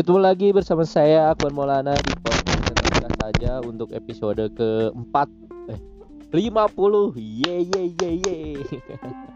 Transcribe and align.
Ketemu 0.00 0.16
lagi 0.16 0.48
bersama 0.48 0.80
saya 0.88 1.28
Akbar 1.28 1.52
Maulana 1.52 1.92
di 1.92 2.16
podcast 2.24 3.20
saja 3.20 3.60
untuk 3.60 3.92
episode 3.92 4.48
keempat. 4.56 5.28
Eh 5.68 5.76
50 6.32 7.20
ye 7.20 7.68
ye 7.68 7.82
ye 8.00 8.10
ye. 8.24 8.36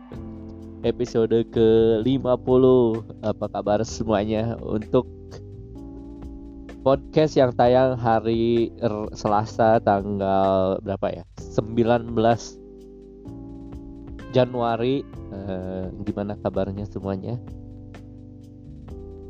Episode 0.88 1.44
ke 1.52 2.00
50 2.00 2.96
apa 3.28 3.46
kabar 3.52 3.84
semuanya 3.84 4.56
untuk 4.64 5.04
podcast 6.80 7.36
yang 7.36 7.52
tayang 7.52 8.00
hari 8.00 8.72
Selasa 9.12 9.84
tanggal 9.84 10.80
berapa 10.80 11.12
ya? 11.12 11.24
19 11.44 12.08
Januari. 14.32 15.04
Eh, 15.28 15.84
gimana 16.08 16.40
kabarnya 16.40 16.88
semuanya 16.88 17.36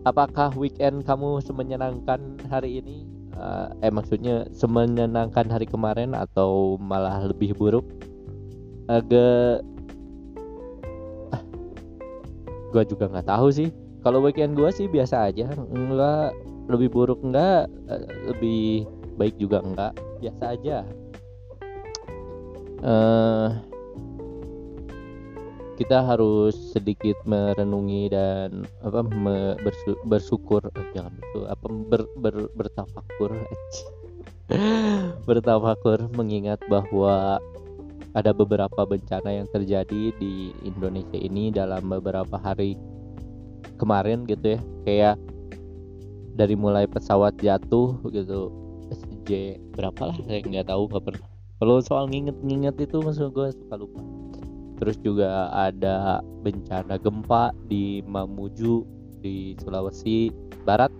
apakah 0.04 0.52
weekend 0.54 1.02
kamu 1.08 1.40
semenyenangkan 1.40 2.20
hari 2.52 2.80
ini? 2.80 3.08
Uh, 3.34 3.66
eh 3.82 3.90
maksudnya 3.90 4.46
semenyenangkan 4.54 5.50
hari 5.50 5.66
kemarin 5.66 6.14
atau 6.14 6.78
malah 6.78 7.26
lebih 7.26 7.56
buruk? 7.58 7.82
Agak 8.86 9.64
ah, 11.34 11.42
gue 12.70 12.82
juga 12.86 13.10
nggak 13.10 13.26
tahu 13.26 13.48
sih. 13.50 13.68
Kalau 14.04 14.20
weekend 14.22 14.54
gue 14.54 14.68
sih 14.70 14.86
biasa 14.86 15.32
aja. 15.32 15.50
Enggak 15.72 16.36
lebih 16.70 16.92
buruk 16.92 17.20
enggak 17.24 17.66
uh, 17.90 18.04
lebih 18.30 18.86
baik 19.18 19.34
juga 19.40 19.64
enggak. 19.64 19.92
Biasa 20.22 20.44
aja. 20.54 20.78
Uh, 22.84 23.56
kita 25.74 26.06
harus 26.06 26.54
sedikit 26.70 27.18
merenungi 27.26 28.10
dan 28.14 28.62
apa 28.86 29.02
me, 29.02 29.58
bersu, 29.58 29.98
bersyukur. 30.06 30.62
Eh, 30.78 30.86
jangan 30.94 31.18
bersyukur 31.18 31.46
apa 31.50 31.66
ber, 31.66 32.02
ber, 32.18 32.34
bertafakur. 32.54 33.30
Bertafakur 35.28 36.12
mengingat 36.14 36.60
bahwa 36.68 37.40
ada 38.14 38.30
beberapa 38.30 38.86
bencana 38.86 39.42
yang 39.42 39.48
terjadi 39.50 40.14
di 40.20 40.54
Indonesia 40.62 41.18
ini 41.18 41.50
dalam 41.50 41.90
beberapa 41.90 42.38
hari 42.38 42.78
kemarin 43.80 44.28
gitu 44.30 44.54
ya. 44.54 44.60
Kayak 44.86 45.16
dari 46.38 46.54
mulai 46.54 46.86
pesawat 46.86 47.34
jatuh 47.42 47.98
gitu. 48.14 48.52
SJ 48.94 49.58
berapa 49.74 50.12
lah? 50.12 50.16
Saya 50.28 50.44
nggak 50.44 50.68
tahu 50.70 50.82
nggak 50.92 51.04
pernah. 51.08 51.28
Kalau 51.58 51.80
soal 51.80 52.04
nginget-nginget 52.12 52.76
itu 52.84 53.00
maksud 53.00 53.32
gue 53.32 53.48
suka 53.50 53.74
lupa 53.80 54.23
terus 54.78 54.98
juga 55.00 55.50
ada 55.54 56.18
bencana 56.42 56.98
gempa 56.98 57.54
di 57.70 58.02
Mamuju 58.04 58.82
di 59.24 59.56
Sulawesi 59.62 60.28
Barat. 60.68 60.92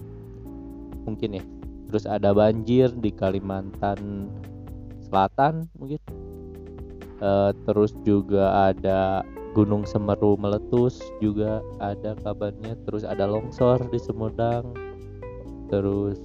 Mungkin 1.05 1.36
ya. 1.36 1.44
Terus 1.92 2.08
ada 2.08 2.33
banjir 2.33 2.91
di 2.98 3.12
Kalimantan 3.12 4.33
Selatan 5.05 5.69
mungkin. 5.77 6.00
Uh, 7.22 7.55
terus 7.69 7.95
juga 8.02 8.72
ada 8.75 9.22
Gunung 9.55 9.86
Semeru 9.86 10.34
meletus 10.34 10.98
juga 11.22 11.62
ada 11.78 12.17
kabarnya. 12.25 12.75
Terus 12.89 13.05
ada 13.05 13.28
longsor 13.28 13.78
di 13.92 14.00
Sumedang. 14.00 14.75
Terus 15.69 16.19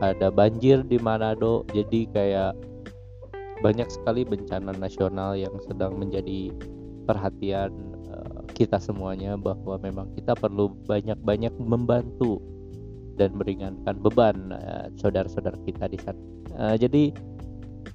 ada 0.00 0.32
banjir 0.32 0.82
di 0.82 0.98
Manado. 0.98 1.62
Jadi 1.70 2.10
kayak 2.10 2.56
banyak 3.64 3.88
sekali 3.88 4.22
bencana 4.26 4.76
nasional 4.76 5.32
yang 5.36 5.54
sedang 5.64 5.96
menjadi 5.96 6.52
perhatian 7.08 7.72
uh, 8.10 8.42
kita 8.52 8.76
semuanya 8.76 9.38
bahwa 9.38 9.78
memang 9.80 10.12
kita 10.18 10.36
perlu 10.36 10.74
banyak-banyak 10.84 11.54
membantu 11.62 12.42
dan 13.16 13.32
meringankan 13.32 13.96
beban 13.96 14.52
uh, 14.52 14.92
saudara-saudara 15.00 15.56
kita 15.64 15.88
di 15.88 15.98
sana. 16.02 16.20
Uh, 16.56 16.76
jadi 16.76 17.12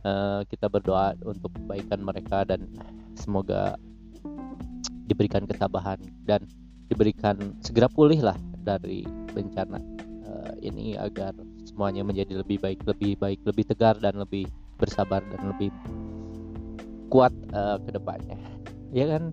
uh, 0.06 0.42
kita 0.50 0.66
berdoa 0.72 1.14
untuk 1.26 1.54
kebaikan 1.54 2.02
mereka 2.02 2.42
dan 2.48 2.66
semoga 3.14 3.78
diberikan 5.06 5.46
ketabahan 5.46 6.00
dan 6.26 6.48
diberikan 6.88 7.56
segera 7.62 7.92
pulih 7.92 8.20
lah 8.24 8.38
dari 8.64 9.04
bencana 9.36 9.78
uh, 10.26 10.54
ini 10.64 10.98
agar 10.98 11.36
semuanya 11.68 12.02
menjadi 12.02 12.42
lebih 12.42 12.60
baik, 12.60 12.82
lebih 12.88 13.16
baik, 13.20 13.40
lebih 13.46 13.66
tegar 13.68 13.96
dan 14.00 14.18
lebih 14.18 14.48
bersabar 14.82 15.22
dan 15.30 15.54
lebih 15.54 15.70
kuat 17.14 17.30
uh, 17.54 17.78
ke 17.86 17.94
depannya. 17.94 18.38
Ya 18.92 19.08
kan? 19.08 19.32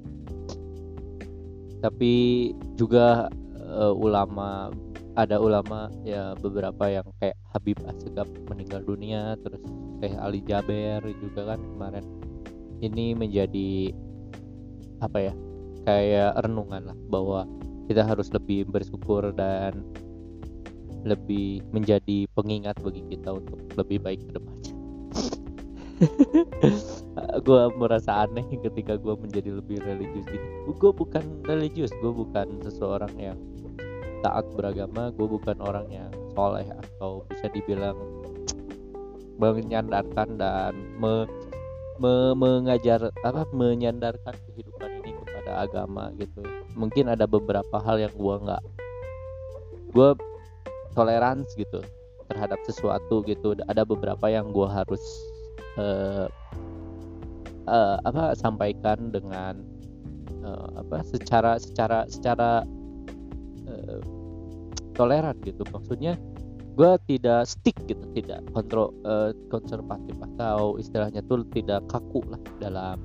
Tapi 1.83 2.15
juga 2.79 3.27
uh, 3.59 3.91
ulama 3.91 4.71
ada 5.19 5.43
ulama 5.43 5.91
ya 6.07 6.39
beberapa 6.39 6.87
yang 6.87 7.03
kayak 7.19 7.35
Habib 7.51 7.75
Asegaf 7.91 8.31
meninggal 8.47 8.87
dunia 8.87 9.35
terus 9.43 9.59
Syekh 9.99 10.15
Ali 10.23 10.47
Jaber 10.47 11.03
juga 11.19 11.55
kan 11.55 11.59
kemarin. 11.59 12.07
Ini 12.79 13.19
menjadi 13.19 13.91
apa 15.03 15.19
ya 15.19 15.35
kayak 15.83 16.39
renungan 16.47 16.95
lah 16.95 16.99
bahwa 17.11 17.51
kita 17.91 18.07
harus 18.07 18.31
lebih 18.31 18.63
bersyukur 18.71 19.35
dan 19.35 19.83
lebih 21.03 21.67
menjadi 21.75 22.31
pengingat 22.39 22.79
bagi 22.79 23.03
kita 23.11 23.35
untuk 23.35 23.59
lebih 23.75 23.99
baik 24.07 24.23
ke 24.23 24.39
depannya 24.39 24.78
gue 27.47 27.63
merasa 27.75 28.27
aneh 28.27 28.47
ketika 28.63 28.95
gue 28.95 29.15
menjadi 29.19 29.59
lebih 29.59 29.83
religius 29.83 30.27
gitu 30.31 30.47
gue 30.71 30.93
bukan 30.95 31.25
religius 31.47 31.91
gue 31.99 32.13
bukan 32.13 32.63
seseorang 32.63 33.11
yang 33.19 33.39
taat 34.23 34.47
beragama 34.55 35.11
gue 35.15 35.27
bukan 35.27 35.59
orang 35.63 35.87
yang 35.91 36.11
soleh 36.39 36.67
atau 36.71 37.27
bisa 37.31 37.51
dibilang 37.51 37.99
menyandarkan 39.39 40.35
dan 40.35 40.75
me, 40.99 41.27
me, 42.03 42.35
mengajar 42.35 43.15
apa 43.23 43.47
menyandarkan 43.55 44.35
kehidupan 44.51 45.03
ini 45.03 45.15
kepada 45.15 45.67
agama 45.67 46.11
gitu. 46.19 46.43
Mungkin 46.75 47.07
ada 47.07 47.25
beberapa 47.25 47.79
hal 47.79 48.03
yang 48.03 48.15
gue 48.19 48.37
nggak 48.47 48.63
gue 49.95 50.11
toleransi 50.99 51.63
gitu 51.63 51.81
terhadap 52.27 52.59
sesuatu 52.67 53.23
gitu. 53.25 53.55
Ada 53.71 53.87
beberapa 53.87 54.27
yang 54.27 54.51
gue 54.51 54.67
harus 54.67 55.01
uh, 55.79 56.27
uh, 57.71 57.97
apa 58.03 58.35
sampaikan 58.35 59.15
dengan 59.15 59.63
uh, 60.43 60.83
apa 60.83 61.07
secara 61.07 61.57
secara 61.57 62.05
secara 62.11 62.67
uh, 63.69 64.01
toleran 64.99 65.39
gitu. 65.47 65.63
Maksudnya 65.71 66.19
gue 66.79 66.93
tidak 67.11 67.47
stick 67.47 67.75
gitu 67.91 68.03
tidak 68.15 68.43
kontrol 68.55 68.95
uh, 69.03 69.35
konservatif 69.51 70.15
atau 70.35 70.79
istilahnya 70.79 71.23
tuh 71.27 71.43
tidak 71.51 71.83
kaku 71.91 72.23
lah 72.31 72.39
dalam 72.63 72.99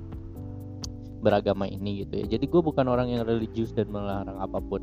beragama 1.24 1.64
ini 1.64 2.04
gitu 2.04 2.20
ya. 2.22 2.26
Jadi 2.36 2.44
gue 2.46 2.60
bukan 2.60 2.86
orang 2.86 3.10
yang 3.10 3.24
religius 3.24 3.72
dan 3.72 3.88
melarang 3.88 4.36
apa 4.38 4.58
pun 4.60 4.82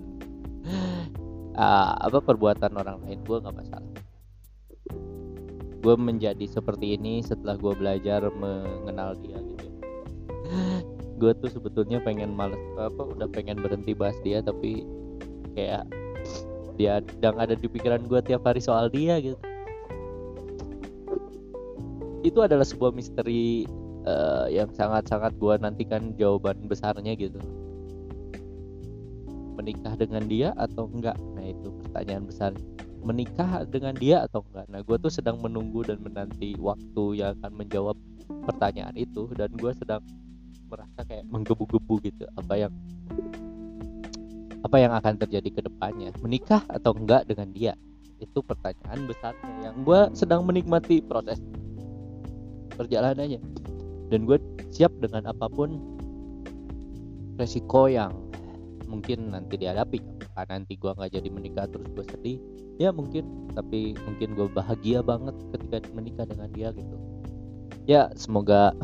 uh, 1.56 1.94
apa 2.08 2.19
perbuatan 2.19 2.73
orang 2.75 2.97
lain 3.06 3.19
gue 3.22 3.38
nggak 3.38 3.56
masalah 3.56 4.00
gue 5.81 5.96
menjadi 5.97 6.46
seperti 6.46 6.96
ini 6.96 7.25
setelah 7.25 7.58
gue 7.58 7.74
belajar 7.74 8.30
mengenal 8.38 9.18
dia 9.19 9.42
gitu. 9.42 9.66
Gue 11.22 11.38
tuh 11.38 11.53
sebetulnya 11.53 12.02
pengen 12.02 12.34
males 12.34 12.58
apa 12.81 13.14
udah 13.14 13.30
pengen 13.30 13.62
berhenti 13.62 13.94
bahas 13.94 14.18
dia 14.25 14.41
tapi 14.41 14.81
kayak 15.53 15.86
dia 16.81 16.97
sedang 17.14 17.38
ada 17.38 17.53
di 17.53 17.70
pikiran 17.70 18.02
gue 18.09 18.20
tiap 18.25 18.41
hari 18.41 18.58
soal 18.58 18.90
dia 18.90 19.22
gitu. 19.22 19.38
Itu 22.25 22.41
adalah 22.41 22.66
sebuah 22.66 22.94
misteri 22.97 23.70
uh, 24.06 24.50
yang 24.50 24.70
sangat-sangat 24.74 25.38
gue 25.38 25.53
nantikan 25.62 26.14
jawaban 26.18 26.58
besarnya 26.66 27.14
gitu. 27.14 27.38
Menikah 29.58 29.94
dengan 29.94 30.26
dia 30.26 30.58
atau 30.58 30.90
enggak? 30.90 31.17
Nah 31.38 31.46
itu 31.53 31.70
pertanyaan 31.85 32.26
besar 32.26 32.52
menikah 33.02 33.66
dengan 33.66 33.98
dia 33.98 34.26
atau 34.26 34.46
enggak. 34.50 34.66
Nah 34.70 34.82
gue 34.86 34.98
tuh 35.02 35.12
sedang 35.12 35.42
menunggu 35.42 35.82
dan 35.86 36.00
menanti 36.02 36.56
waktu 36.58 37.03
yang 37.18 37.38
akan 37.42 37.52
menjawab 37.58 37.98
pertanyaan 38.48 38.96
itu 38.96 39.28
dan 39.36 39.50
gue 39.53 39.72
sedang 39.76 40.02
merasa 40.72 41.03
kayak 41.03 41.28
menggebu-gebu 41.28 42.00
gitu 42.08 42.24
apa 42.40 42.56
yang 42.56 42.74
apa 44.62 44.78
yang 44.78 44.94
akan 44.94 45.18
terjadi 45.18 45.50
ke 45.50 45.62
depannya. 45.66 46.14
Menikah 46.22 46.62
atau 46.70 46.94
enggak 46.94 47.28
dengan 47.28 47.50
dia? 47.52 47.74
Itu 48.22 48.46
pertanyaan 48.46 49.09
besarnya 49.09 49.53
yang 49.66 49.76
gue 49.82 50.00
sedang 50.14 50.46
menikmati 50.46 51.02
proses 51.02 51.42
perjalanannya 52.78 53.42
dan 54.14 54.20
gue 54.30 54.38
siap 54.70 54.94
dengan 55.02 55.28
apa 55.28 55.50
pun 55.50 55.82
resiko 57.40 57.90
yang 57.90 58.14
mungkin 58.91 59.32
nanti 59.32 59.55
dihadapi. 59.55 60.03
Apakah 60.35 60.46
nanti 60.52 60.76
gue 60.76 60.91
nggak 60.91 61.11
jadi 61.16 61.29
menikah 61.32 61.66
terus 61.72 61.88
gue 61.96 62.05
sedih? 62.11 62.38
Ya 62.76 62.91
mungkin. 62.91 63.55
Tapi 63.55 63.96
mungkin 64.03 64.35
gue 64.35 64.47
bahagia 64.52 64.99
banget 64.99 65.35
ketika 65.55 65.88
menikah 65.96 66.28
dengan 66.28 66.52
dia 66.52 66.76
gitu. 66.76 66.96
Ya 67.88 68.11
semoga 68.20 68.76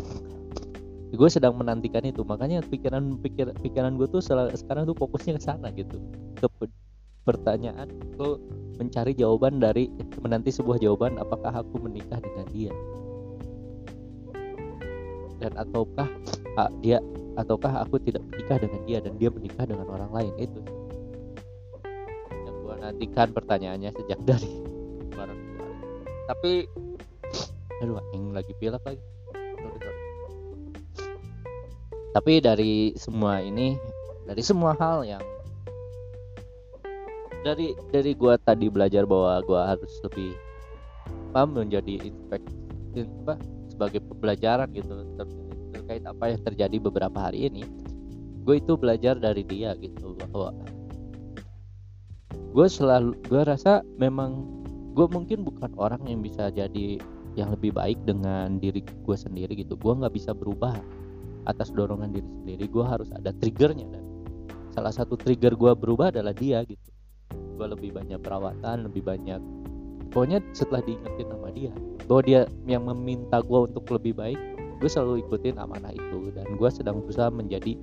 gue 1.19 1.29
sedang 1.29 1.59
menantikan 1.59 2.07
itu. 2.07 2.23
Makanya 2.23 2.63
pikiran 2.63 3.19
pikir 3.19 3.51
pikiran 3.59 3.99
gue 3.99 4.07
tuh 4.07 4.23
sekarang 4.55 4.87
tuh 4.87 4.95
fokusnya 4.95 5.35
ke 5.35 5.43
sana 5.43 5.67
gitu. 5.75 5.99
Ke 6.39 6.47
pertanyaan 7.27 7.91
gue 8.15 8.39
mencari 8.79 9.11
jawaban 9.11 9.59
dari 9.59 9.91
menanti 10.23 10.47
sebuah 10.47 10.79
jawaban 10.79 11.19
apakah 11.19 11.51
aku 11.51 11.75
menikah 11.83 12.23
dengan 12.23 12.47
dia 12.55 12.71
dan 15.37 15.53
ataukah 15.55 16.09
ah, 16.57 16.69
dia 16.81 17.01
ataukah 17.37 17.85
aku 17.85 18.01
tidak 18.01 18.25
menikah 18.33 18.57
dengan 18.57 18.81
dia 18.89 18.97
dan 19.01 19.13
dia 19.21 19.29
menikah 19.29 19.65
dengan 19.69 19.87
orang 19.89 20.11
lain 20.13 20.33
itu. 20.41 20.61
Yang 22.31 22.55
gue 22.65 22.75
nantikan 22.81 23.27
pertanyaannya 23.33 23.89
sejak 23.93 24.19
dari 24.29 24.51
kemarin 25.13 25.37
tapi 26.27 26.67
aduh 27.79 28.03
yang 28.11 28.35
lagi 28.35 28.51
pilek 28.59 28.83
lagi. 28.83 29.03
Tapi 32.11 32.41
dari 32.41 32.97
semua 32.97 33.39
ini 33.39 33.77
dari 34.27 34.41
semua 34.43 34.75
hal 34.75 35.07
yang 35.07 35.23
dari 37.45 37.71
dari 37.93 38.11
gua 38.17 38.35
tadi 38.35 38.67
belajar 38.67 39.07
bahwa 39.07 39.39
gua 39.47 39.61
harus 39.71 39.93
lebih 40.03 40.35
paham 41.31 41.55
menjadi 41.55 42.01
inspeksi 42.03 43.05
apa 43.23 43.37
sebagai 43.77 44.01
pembelajaran 44.01 44.73
gitu 44.73 45.05
ter, 45.21 45.27
terkait 45.77 46.03
apa 46.09 46.33
yang 46.33 46.41
terjadi 46.41 46.77
beberapa 46.81 47.29
hari 47.29 47.53
ini 47.53 47.61
gue 48.47 48.57
itu 48.57 48.73
belajar 48.73 49.19
dari 49.19 49.45
dia 49.45 49.77
gitu 49.77 50.17
bahwa 50.17 50.55
gue 52.57 52.67
selalu 52.67 53.13
gue 53.29 53.41
rasa 53.45 53.85
memang 54.01 54.57
gue 54.97 55.05
mungkin 55.13 55.45
bukan 55.45 55.69
orang 55.77 56.01
yang 56.09 56.25
bisa 56.25 56.49
jadi 56.49 56.97
yang 57.37 57.53
lebih 57.53 57.69
baik 57.77 58.01
dengan 58.01 58.57
diri 58.57 58.81
gue 58.81 59.17
sendiri 59.17 59.53
gitu. 59.53 59.77
Gue 59.77 59.93
nggak 59.93 60.09
bisa 60.09 60.33
berubah 60.33 60.73
atas 61.45 61.69
dorongan 61.69 62.09
diri 62.09 62.25
sendiri. 62.25 62.65
Gue 62.65 62.81
harus 62.81 63.13
ada 63.13 63.29
triggernya 63.29 63.85
dan 63.93 64.03
salah 64.73 64.89
satu 64.89 65.13
trigger 65.13 65.53
gue 65.53 65.71
berubah 65.77 66.09
adalah 66.09 66.33
dia 66.33 66.65
gitu. 66.65 66.89
Gue 67.29 67.69
lebih 67.69 67.93
banyak 67.93 68.17
perawatan 68.25 68.89
lebih 68.89 69.05
banyak 69.05 69.37
pokoknya 70.11 70.39
setelah 70.55 70.81
diingetin 70.83 71.27
sama 71.29 71.49
dia 71.51 71.73
bahwa 72.07 72.21
dia 72.23 72.41
yang 72.65 72.87
meminta 72.87 73.43
gue 73.43 73.59
untuk 73.67 73.83
lebih 73.91 74.15
baik 74.15 74.39
gue 74.77 74.89
selalu 74.89 75.25
ikutin 75.25 75.57
amanah 75.57 75.93
itu. 75.93 76.29
Dan 76.33 76.45
gue 76.55 76.69
sedang 76.69 77.01
berusaha 77.01 77.33
menjadi 77.33 77.77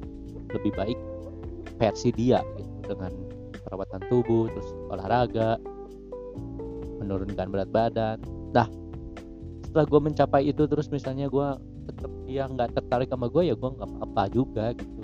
lebih 0.55 0.73
baik 0.75 0.99
versi 1.79 2.15
dia 2.15 2.41
gitu. 2.59 2.94
Dengan 2.94 3.12
perawatan 3.67 4.03
tubuh 4.12 4.47
terus 4.53 4.69
olahraga 4.93 5.59
menurunkan 7.03 7.47
berat 7.50 7.71
badan. 7.75 8.19
Nah 8.55 8.69
setelah 9.67 9.87
gue 9.91 10.00
mencapai 10.00 10.43
itu 10.47 10.62
terus 10.71 10.87
misalnya 10.88 11.26
gue 11.26 11.49
tetap 11.91 12.12
dia 12.25 12.47
nggak 12.49 12.79
tertarik 12.79 13.11
sama 13.11 13.26
gue 13.29 13.43
ya 13.50 13.55
gue 13.59 13.71
nggak 13.75 13.88
apa-apa 13.99 14.23
juga 14.31 14.73
gitu. 14.79 15.03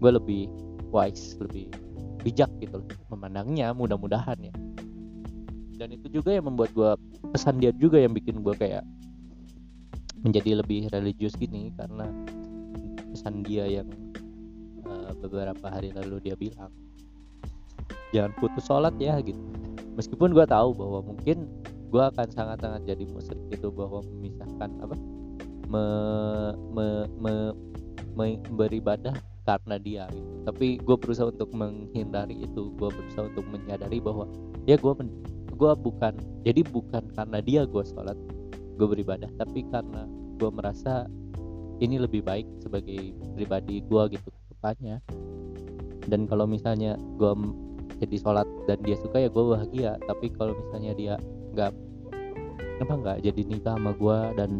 Gue 0.00 0.10
lebih 0.10 0.42
wise 0.90 1.38
lebih 1.38 1.70
bijak 2.26 2.50
gitu. 2.58 2.82
Memandangnya 3.08 3.70
mudah-mudahan 3.70 4.36
ya 4.42 4.52
dan 5.80 5.96
itu 5.96 6.20
juga 6.20 6.36
yang 6.36 6.44
membuat 6.44 6.76
gue 6.76 6.92
pesan 7.32 7.56
dia 7.56 7.72
juga 7.72 7.96
yang 7.96 8.12
bikin 8.12 8.44
gue 8.44 8.52
kayak 8.52 8.84
menjadi 10.20 10.60
lebih 10.60 10.92
religius 10.92 11.32
gini 11.40 11.72
karena 11.80 12.04
pesan 13.16 13.40
dia 13.40 13.64
yang 13.64 13.88
uh, 14.84 15.16
beberapa 15.24 15.72
hari 15.72 15.96
lalu 15.96 16.20
dia 16.20 16.36
bilang 16.36 16.68
jangan 18.12 18.36
putus 18.36 18.68
sholat 18.68 18.92
ya 19.00 19.16
gitu 19.24 19.40
meskipun 19.96 20.36
gue 20.36 20.44
tahu 20.44 20.76
bahwa 20.76 21.00
mungkin 21.00 21.48
gue 21.88 22.02
akan 22.12 22.28
sangat-sangat 22.28 22.84
jadi 22.84 23.04
musyrik 23.08 23.40
itu 23.48 23.72
bahwa 23.72 24.04
memisahkan 24.04 24.70
apa 24.84 24.96
me, 25.64 25.84
me, 26.76 26.86
me, 27.16 27.34
me, 28.12 28.24
beribadah 28.52 29.16
karena 29.48 29.80
dia 29.80 30.04
gitu. 30.12 30.28
tapi 30.44 30.76
gue 30.76 30.96
berusaha 31.00 31.32
untuk 31.32 31.48
menghindari 31.56 32.44
itu 32.44 32.68
gue 32.76 32.88
berusaha 32.92 33.32
untuk 33.32 33.48
menyadari 33.48 33.98
bahwa 33.98 34.28
ya 34.68 34.76
gue 34.76 34.92
gue 35.60 35.72
bukan 35.76 36.16
jadi 36.48 36.64
bukan 36.64 37.04
karena 37.12 37.38
dia 37.44 37.68
gue 37.68 37.84
sholat 37.84 38.16
gue 38.80 38.86
beribadah 38.88 39.28
tapi 39.36 39.68
karena 39.68 40.08
gue 40.40 40.48
merasa 40.48 41.04
ini 41.80 41.96
lebih 41.96 42.20
baik 42.20 42.44
sebagai 42.60 43.16
pribadi 43.34 43.80
gue 43.80 44.02
gitu 44.12 44.28
ke 44.28 44.40
depannya. 44.52 45.00
Dan 46.04 46.28
kalau 46.28 46.44
misalnya 46.44 46.96
gue 47.16 47.32
jadi 48.00 48.16
sholat 48.20 48.48
dan 48.68 48.78
dia 48.84 48.96
suka 49.00 49.20
ya 49.20 49.28
gue 49.32 49.44
bahagia. 49.44 49.96
Tapi 50.04 50.28
kalau 50.36 50.52
misalnya 50.52 50.92
dia 50.92 51.14
nggak 51.56 51.72
apa 52.80 52.94
nggak 52.96 53.18
jadi 53.24 53.40
nikah 53.44 53.76
sama 53.76 53.92
gue 53.92 54.18
dan 54.40 54.50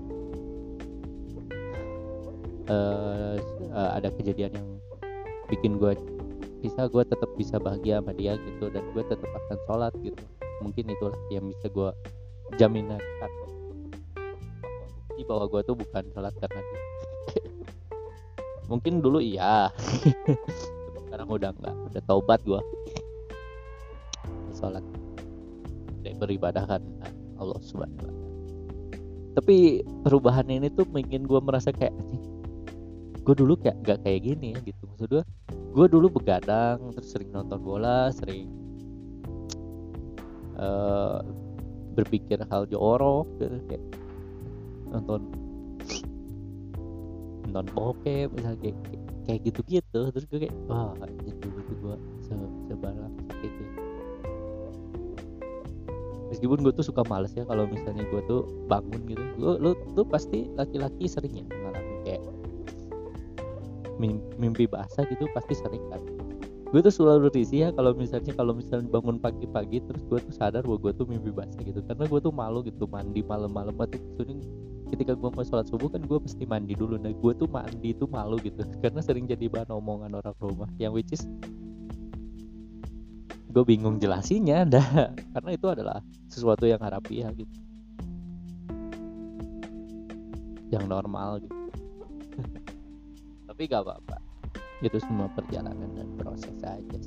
uh, 2.69 3.37
uh, 3.73 3.91
ada 3.97 4.13
kejadian 4.13 4.53
yang 4.57 4.69
bikin 5.49 5.81
gue 5.81 5.97
bisa 6.61 6.85
gue 6.93 7.01
tetap 7.09 7.31
bisa 7.41 7.57
bahagia 7.57 8.05
sama 8.05 8.13
dia 8.13 8.37
gitu 8.37 8.69
dan 8.69 8.85
gue 8.93 9.05
tetap 9.09 9.25
akan 9.25 9.59
sholat 9.65 9.93
gitu 10.05 10.21
mungkin 10.61 10.93
itulah 10.93 11.17
yang 11.33 11.49
bisa 11.49 11.67
gue 11.73 11.91
jaminan 12.61 13.01
bukti 15.21 15.29
bahwa 15.29 15.45
gue 15.53 15.61
tuh 15.69 15.77
bukan 15.77 16.05
sholat 16.17 16.35
karena 16.41 16.61
dia. 16.65 16.81
Mungkin 18.73 19.05
dulu 19.05 19.21
iya. 19.21 19.69
Sekarang 21.05 21.29
udah 21.29 21.51
enggak 21.53 21.77
udah 21.93 22.03
taubat 22.09 22.41
gue 22.49 22.61
sholat. 24.57 24.85
Dan 26.01 26.17
beribadah 26.17 26.65
kan 26.65 26.81
Allah 27.37 27.61
subhanahu 27.61 28.09
wa 28.09 28.19
tapi 29.31 29.87
perubahan 30.03 30.43
ini 30.51 30.67
tuh 30.75 30.83
bikin 30.91 31.23
gue 31.23 31.39
merasa 31.39 31.71
kayak 31.71 31.95
gue 33.23 33.35
dulu 33.39 33.55
kayak 33.63 33.79
gak 33.87 34.03
kayak 34.03 34.27
gini 34.27 34.59
ya 34.59 34.61
gitu. 34.67 34.83
Maksud 34.91 35.07
gue 35.07 35.25
gue 35.71 35.87
dulu 35.87 36.11
begadang 36.11 36.83
terus 36.99 37.15
sering 37.15 37.31
nonton 37.31 37.63
bola 37.63 38.11
sering 38.11 38.51
uh, 40.61 41.25
berpikir 41.97 42.39
hal 42.47 42.69
jorok 42.71 43.27
gitu 43.41 43.57
kayak 43.67 43.85
nonton 44.93 45.21
nonton 47.51 47.67
bokep 47.75 48.31
misalnya 48.31 48.59
kayak, 48.63 48.79
kayak 49.27 49.41
gitu-gitu. 49.43 50.01
Terus 50.15 50.25
gue 50.31 50.39
kayak 50.47 50.55
wah 50.71 50.95
jadi 51.01 51.33
dulu 51.43 51.59
tuh 51.67 51.77
gue 51.83 51.97
se 52.23 52.35
sebarang 52.71 53.13
gitu 53.43 53.65
meskipun 56.31 56.63
gue 56.63 56.73
tuh 56.79 56.87
suka 56.87 57.03
males 57.11 57.35
ya 57.35 57.43
kalau 57.43 57.67
misalnya 57.67 58.07
gue 58.07 58.23
tuh 58.31 58.47
bangun 58.71 59.03
gitu. 59.11 59.23
Lu, 59.35 59.59
lu 59.59 59.71
tuh 59.99 60.07
pasti 60.07 60.47
laki-laki 60.55 61.11
sering 61.11 61.43
ya 61.43 61.45
mengalami 61.51 61.95
kayak 62.07 62.23
mimpi 64.41 64.65
basah 64.65 65.05
gitu 65.11 65.29
pasti 65.37 65.59
sering 65.59 65.83
kan 65.93 66.01
gue 66.71 66.81
tuh 66.87 66.95
selalu 66.95 67.35
risih 67.35 67.67
ya 67.67 67.69
kalau 67.75 67.91
misalnya 67.99 68.31
kalau 68.31 68.55
misalnya 68.55 68.87
bangun 68.87 69.19
pagi-pagi 69.19 69.83
terus 69.83 70.07
gue 70.07 70.23
tuh 70.23 70.31
sadar 70.31 70.63
bahwa 70.63 70.79
gue 70.79 70.93
tuh 70.95 71.07
mimpi 71.11 71.35
basah 71.35 71.59
gitu. 71.67 71.83
Karena 71.83 72.07
gue 72.07 72.21
tuh 72.23 72.31
malu 72.31 72.63
gitu 72.63 72.87
mandi 72.87 73.27
malam-malam. 73.27 73.75
Atau 73.75 73.99
sering 74.15 74.39
ketika 74.95 75.19
gue 75.19 75.31
mau 75.35 75.43
sholat 75.43 75.67
subuh 75.67 75.91
kan 75.91 75.99
gue 76.07 76.19
pasti 76.23 76.47
mandi 76.47 76.79
dulu. 76.79 76.95
Nah 76.95 77.11
gue 77.11 77.33
tuh 77.35 77.51
mandi 77.51 77.91
tuh 77.99 78.07
malu 78.07 78.39
gitu 78.39 78.63
karena 78.83 79.03
sering 79.03 79.27
jadi 79.27 79.51
bahan 79.51 79.75
omongan 79.75 80.15
orang 80.15 80.37
rumah. 80.39 80.71
Yang 80.79 80.93
which 80.95 81.13
is 81.19 81.23
gue 83.51 83.65
bingung 83.67 83.99
jelasinya 83.99 84.63
dah. 84.79 85.11
Karena 85.11 85.51
itu 85.51 85.67
adalah 85.67 85.99
sesuatu 86.31 86.71
yang 86.71 86.79
harafiah 86.79 87.35
gitu. 87.35 87.51
Yang 90.71 90.87
normal 90.87 91.43
gitu. 91.43 91.59
Tapi 93.51 93.67
gak 93.67 93.83
apa-apa 93.83 94.30
itu 94.81 94.99
semua 95.05 95.29
perjalanan 95.37 95.89
dan 95.93 96.09
proses 96.17 96.57
aja 96.65 96.99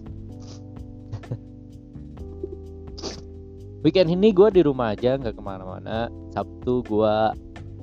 weekend 3.83 4.09
ini 4.15 4.31
gue 4.31 4.47
di 4.49 4.61
rumah 4.63 4.95
aja 4.95 5.19
nggak 5.19 5.35
ke 5.35 5.43
mana-mana. 5.43 6.07
Sabtu 6.31 6.81
gue 6.87 7.15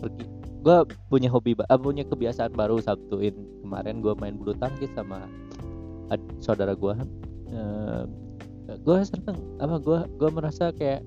pergi 0.00 0.24
gue 0.60 0.76
punya 1.08 1.28
hobi 1.32 1.56
uh, 1.56 1.80
punya 1.80 2.02
kebiasaan 2.08 2.56
baru 2.56 2.80
sabtuin. 2.80 3.36
Kemarin 3.62 4.00
gue 4.00 4.16
main 4.16 4.34
bulu 4.34 4.56
tangkis 4.56 4.90
sama 4.96 5.28
saudara 6.42 6.74
gue 6.74 6.94
uh, 7.54 8.02
gue 8.66 8.96
seneng 9.06 9.38
apa 9.62 9.78
gue 9.78 9.98
gue 10.18 10.30
merasa 10.34 10.74
kayak 10.74 11.06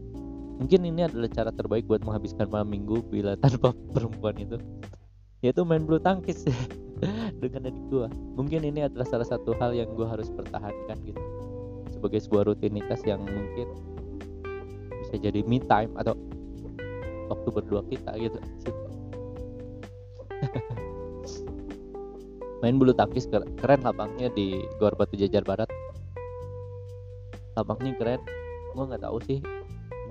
mungkin 0.61 0.87
ini 0.87 1.03
adalah 1.03 1.27
cara 1.27 1.51
terbaik 1.51 1.89
buat 1.89 2.05
menghabiskan 2.05 2.47
malam 2.47 2.71
minggu 2.71 3.03
bila 3.09 3.35
tanpa 3.41 3.73
perempuan 3.97 4.37
itu. 4.37 4.61
Yaitu 5.43 5.65
main 5.67 5.83
bulu 5.83 5.99
tangkis 5.99 6.45
dengan 7.43 7.67
adik 7.67 7.83
gue 7.91 8.07
mungkin 8.39 8.63
ini 8.63 8.87
adalah 8.87 9.03
salah 9.03 9.27
satu 9.27 9.51
hal 9.59 9.75
yang 9.75 9.91
gue 9.91 10.07
harus 10.07 10.31
pertahankan 10.31 10.95
gitu. 11.03 11.19
Sebagai 11.91 12.23
sebuah 12.23 12.47
rutinitas 12.47 13.03
yang 13.03 13.19
mungkin 13.23 13.67
bisa 15.03 15.19
jadi 15.19 15.43
me 15.43 15.59
time 15.59 15.91
atau 15.99 16.15
waktu 17.27 17.51
berdua 17.51 17.83
kita 17.91 18.15
gitu. 18.15 18.39
Main 22.63 22.79
bulu 22.79 22.95
tangkis 22.95 23.27
keren 23.29 23.83
lapangnya 23.83 24.31
di 24.31 24.63
Gor 24.79 24.95
Batu 24.95 25.19
Jajar 25.19 25.43
Barat. 25.43 25.67
Lapangnya 27.59 27.91
keren. 27.99 28.23
Gue 28.71 28.87
nggak 28.87 29.03
tahu 29.03 29.19
sih 29.27 29.43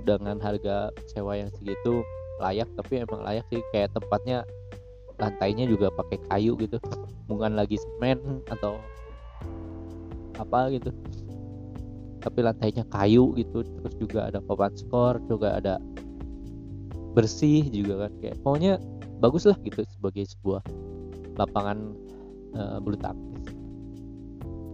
dengan 0.04 0.36
harga 0.42 0.90
sewa 1.08 1.38
yang 1.38 1.46
segitu 1.54 2.02
layak 2.38 2.68
tapi 2.76 3.00
emang 3.00 3.24
layak 3.24 3.48
sih. 3.48 3.64
Kayak 3.72 3.96
tempatnya 3.96 4.44
lantainya 5.18 5.68
juga 5.68 5.92
pakai 5.92 6.18
kayu 6.30 6.56
gitu. 6.60 6.78
Bukan 7.26 7.56
lagi 7.56 7.76
semen 7.80 8.40
atau 8.48 8.78
apa 10.38 10.72
gitu. 10.72 10.90
Tapi 12.22 12.38
lantainya 12.40 12.84
kayu 12.92 13.34
gitu. 13.36 13.64
Terus 13.64 13.94
juga 13.98 14.30
ada 14.30 14.38
papan 14.38 14.72
skor 14.76 15.18
juga 15.26 15.58
ada 15.58 15.80
bersih 17.12 17.66
juga 17.68 18.08
kan. 18.08 18.12
Kayak 18.22 18.36
pokoknya 18.44 18.72
bagus 19.22 19.46
lah 19.46 19.56
gitu 19.62 19.84
sebagai 19.86 20.24
sebuah 20.26 20.62
lapangan 21.36 21.96
uh, 22.56 22.78
bulu 22.80 22.96
tangkis. 22.98 23.54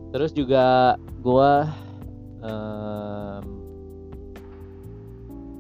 Terus 0.09 0.33
juga 0.33 0.97
gua 1.21 1.69
um, 2.41 3.45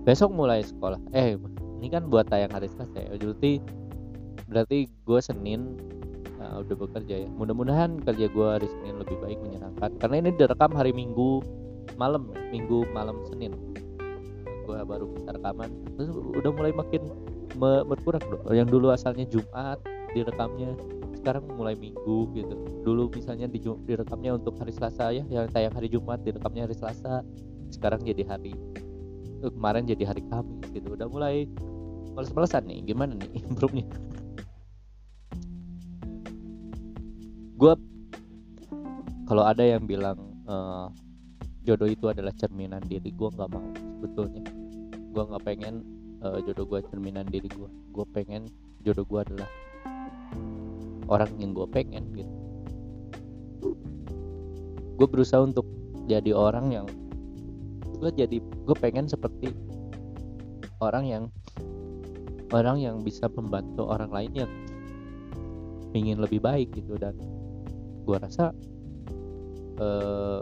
besok 0.08 0.32
mulai 0.32 0.64
sekolah. 0.64 0.96
Eh 1.12 1.36
ini 1.78 1.88
kan 1.92 2.08
buat 2.08 2.26
tayang 2.32 2.50
hari 2.50 2.66
Selasa 2.72 2.96
ya 2.96 3.12
berarti 4.48 4.88
gue 4.88 5.20
Senin 5.20 5.76
uh, 6.40 6.64
udah 6.64 6.76
bekerja 6.76 7.28
ya. 7.28 7.28
Mudah-mudahan 7.36 8.00
kerja 8.02 8.26
gue 8.32 8.48
hari 8.48 8.68
Senin 8.68 8.96
lebih 8.96 9.20
baik 9.20 9.38
menyenangkan. 9.44 9.90
Karena 10.00 10.16
ini 10.24 10.30
direkam 10.34 10.72
hari 10.72 10.90
Minggu 10.96 11.44
malam 12.00 12.32
ya, 12.32 12.40
Minggu 12.48 12.88
malam 12.90 13.20
Senin. 13.28 13.52
Gue 14.64 14.80
baru 14.84 15.08
bisa 15.12 15.36
rekaman. 15.36 15.70
Terus 15.96 16.16
udah 16.16 16.50
mulai 16.52 16.72
makin 16.72 17.04
me 17.56 17.80
berkurang 17.84 18.20
yang 18.52 18.68
dulu 18.68 18.92
asalnya 18.92 19.24
Jumat 19.24 19.80
direkamnya 20.12 20.76
sekarang 21.20 21.44
mulai 21.52 21.76
Minggu 21.76 22.32
gitu. 22.32 22.56
Dulu 22.84 23.12
misalnya 23.12 23.44
di 23.48 23.60
direkamnya 23.60 24.40
untuk 24.40 24.56
hari 24.56 24.72
Selasa 24.72 25.12
ya 25.12 25.24
yang 25.28 25.48
tayang 25.52 25.76
hari 25.76 25.92
Jumat 25.92 26.24
direkamnya 26.24 26.64
hari 26.64 26.76
Selasa. 26.76 27.20
Sekarang 27.68 28.00
jadi 28.00 28.24
hari 28.24 28.56
uh, 29.44 29.52
kemarin 29.52 29.84
jadi 29.84 30.08
hari 30.08 30.24
Kamis 30.32 30.72
gitu. 30.72 30.96
Udah 30.96 31.08
mulai 31.08 31.44
males-malesan 32.16 32.66
nih 32.66 32.82
gimana 32.82 33.14
nih 33.14 33.30
improve-nya 33.52 33.86
gue 37.58 37.74
kalau 39.26 39.42
ada 39.42 39.66
yang 39.66 39.82
bilang 39.82 40.30
uh, 40.46 40.86
jodoh 41.66 41.90
itu 41.90 42.06
adalah 42.06 42.30
cerminan 42.38 42.80
diri 42.86 43.10
gue 43.10 43.28
nggak 43.28 43.50
mau 43.50 43.66
sebetulnya. 43.98 44.46
Gue 45.10 45.22
nggak 45.26 45.42
pengen 45.42 45.82
uh, 46.22 46.38
jodoh 46.46 46.64
gue 46.70 46.80
cerminan 46.86 47.26
diri 47.26 47.50
gue 47.50 47.66
gue 47.66 48.06
pengen 48.14 48.46
jodoh 48.86 49.02
gue 49.02 49.20
adalah 49.26 49.50
orang 51.10 51.34
yang 51.42 51.50
gue 51.50 51.66
pengen 51.66 52.06
gitu. 52.14 52.34
Gue 54.94 55.06
berusaha 55.10 55.42
untuk 55.42 55.66
jadi 56.06 56.30
orang 56.30 56.70
yang 56.70 56.86
gue 57.98 58.10
jadi 58.14 58.38
gue 58.38 58.76
pengen 58.78 59.10
seperti 59.10 59.50
orang 60.78 61.04
yang 61.10 61.24
orang 62.54 62.78
yang 62.78 62.96
bisa 63.02 63.26
membantu 63.28 63.82
orang 63.90 64.14
lain 64.14 64.46
yang 64.46 64.52
ingin 65.92 66.22
lebih 66.22 66.38
baik 66.38 66.70
gitu. 66.72 66.94
Dan 66.96 67.37
gue 68.08 68.16
rasa 68.16 68.56
uh, 69.76 70.40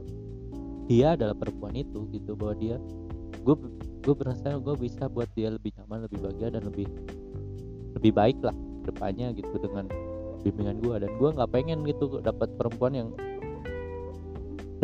dia 0.87 1.19
adalah 1.19 1.35
perempuan 1.35 1.75
itu 1.75 2.07
gitu 2.15 2.39
bahwa 2.39 2.55
dia 2.55 2.79
gue 3.43 3.57
gue 4.07 4.15
berasa 4.15 4.55
gue 4.55 4.75
bisa 4.79 5.11
buat 5.11 5.27
dia 5.35 5.51
lebih 5.51 5.75
nyaman 5.83 6.07
lebih 6.07 6.23
bahagia 6.23 6.55
dan 6.55 6.63
lebih 6.63 6.87
lebih 7.99 8.13
baik 8.15 8.39
lah 8.39 8.55
depannya 8.87 9.35
gitu 9.35 9.59
dengan 9.59 9.91
bimbingan 10.47 10.79
gue 10.79 10.95
dan 11.03 11.11
gue 11.19 11.29
nggak 11.35 11.51
pengen 11.51 11.83
gitu 11.83 12.23
dapat 12.23 12.55
perempuan 12.55 12.95
yang 12.95 13.09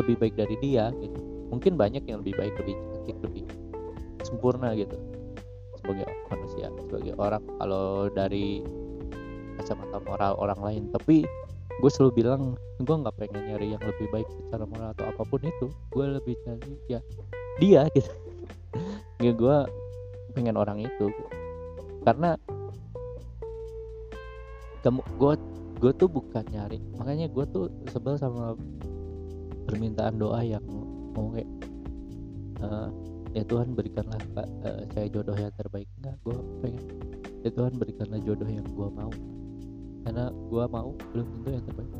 lebih 0.01 0.17
baik 0.19 0.35
dari 0.37 0.57
dia 0.61 0.89
gitu. 0.99 1.21
Mungkin 1.53 1.77
banyak 1.77 2.09
yang 2.09 2.25
lebih 2.25 2.35
baik 2.41 2.55
lebih 2.65 2.77
cantik 2.97 3.19
lebih 3.21 3.45
sempurna 4.25 4.73
gitu. 4.73 4.97
Sebagai 5.77 6.09
manusia 6.33 6.67
sebagai 6.89 7.13
orang. 7.21 7.45
Kalau 7.61 8.09
dari 8.09 8.65
kacamata 9.61 10.01
moral 10.03 10.33
orang 10.41 10.61
lain. 10.65 10.83
Tapi 10.89 11.29
gue 11.83 11.91
selalu 11.91 12.23
bilang 12.23 12.55
gue 12.79 12.95
nggak 12.95 13.19
pengen 13.19 13.43
nyari 13.51 13.75
yang 13.75 13.83
lebih 13.83 14.07
baik 14.15 14.31
secara 14.31 14.63
moral 14.71 14.95
atau 14.95 15.11
apa 15.11 15.23
pun 15.27 15.43
itu. 15.43 15.67
Gue 15.91 16.07
lebih 16.07 16.39
cari 16.47 16.79
ya 16.87 17.03
dia 17.59 17.91
gitu. 17.99 18.15
Ya 19.19 19.35
gue 19.35 19.57
pengen 20.39 20.55
orang 20.55 20.79
itu. 20.87 21.11
Karena 22.07 22.39
kamu 24.87 25.03
gue 25.19 25.35
gue 25.83 25.93
tuh 25.99 26.07
bukan 26.07 26.47
nyari. 26.55 26.79
Makanya 27.03 27.27
gue 27.27 27.45
tuh 27.51 27.67
sebel 27.91 28.15
sama 28.15 28.55
permintaan 29.67 30.23
doa 30.23 30.39
yang 30.47 30.63
mau 31.19 31.35
kayak 31.35 31.51
uh, 32.63 32.89
ya 33.35 33.43
Tuhan 33.43 33.75
berikanlah 33.75 34.23
uh, 34.39 34.87
saya 34.95 35.11
jodoh 35.11 35.35
yang 35.35 35.51
terbaik. 35.59 35.91
Enggak 35.99 36.15
gue 36.23 36.39
pengen 36.63 36.85
ya 37.43 37.51
Tuhan 37.51 37.75
berikanlah 37.75 38.23
jodoh 38.23 38.47
yang 38.47 38.67
gue 38.71 38.89
mau 38.95 39.11
karena 40.03 40.31
gue 40.31 40.65
mau 40.69 40.91
belum 41.15 41.27
tentu 41.27 41.49
yang 41.51 41.65
terbaik. 41.67 41.93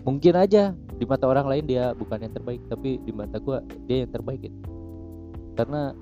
Mungkin 0.00 0.34
aja 0.34 0.62
di 0.96 1.04
mata 1.04 1.24
orang 1.28 1.46
lain 1.48 1.64
dia 1.68 1.92
bukan 1.92 2.18
yang 2.24 2.32
terbaik 2.32 2.60
tapi 2.72 2.96
di 3.04 3.12
mata 3.12 3.36
gue 3.36 3.58
dia 3.84 4.06
yang 4.06 4.12
terbaik 4.12 4.40
gitu. 4.48 4.58
Karena 5.58 5.92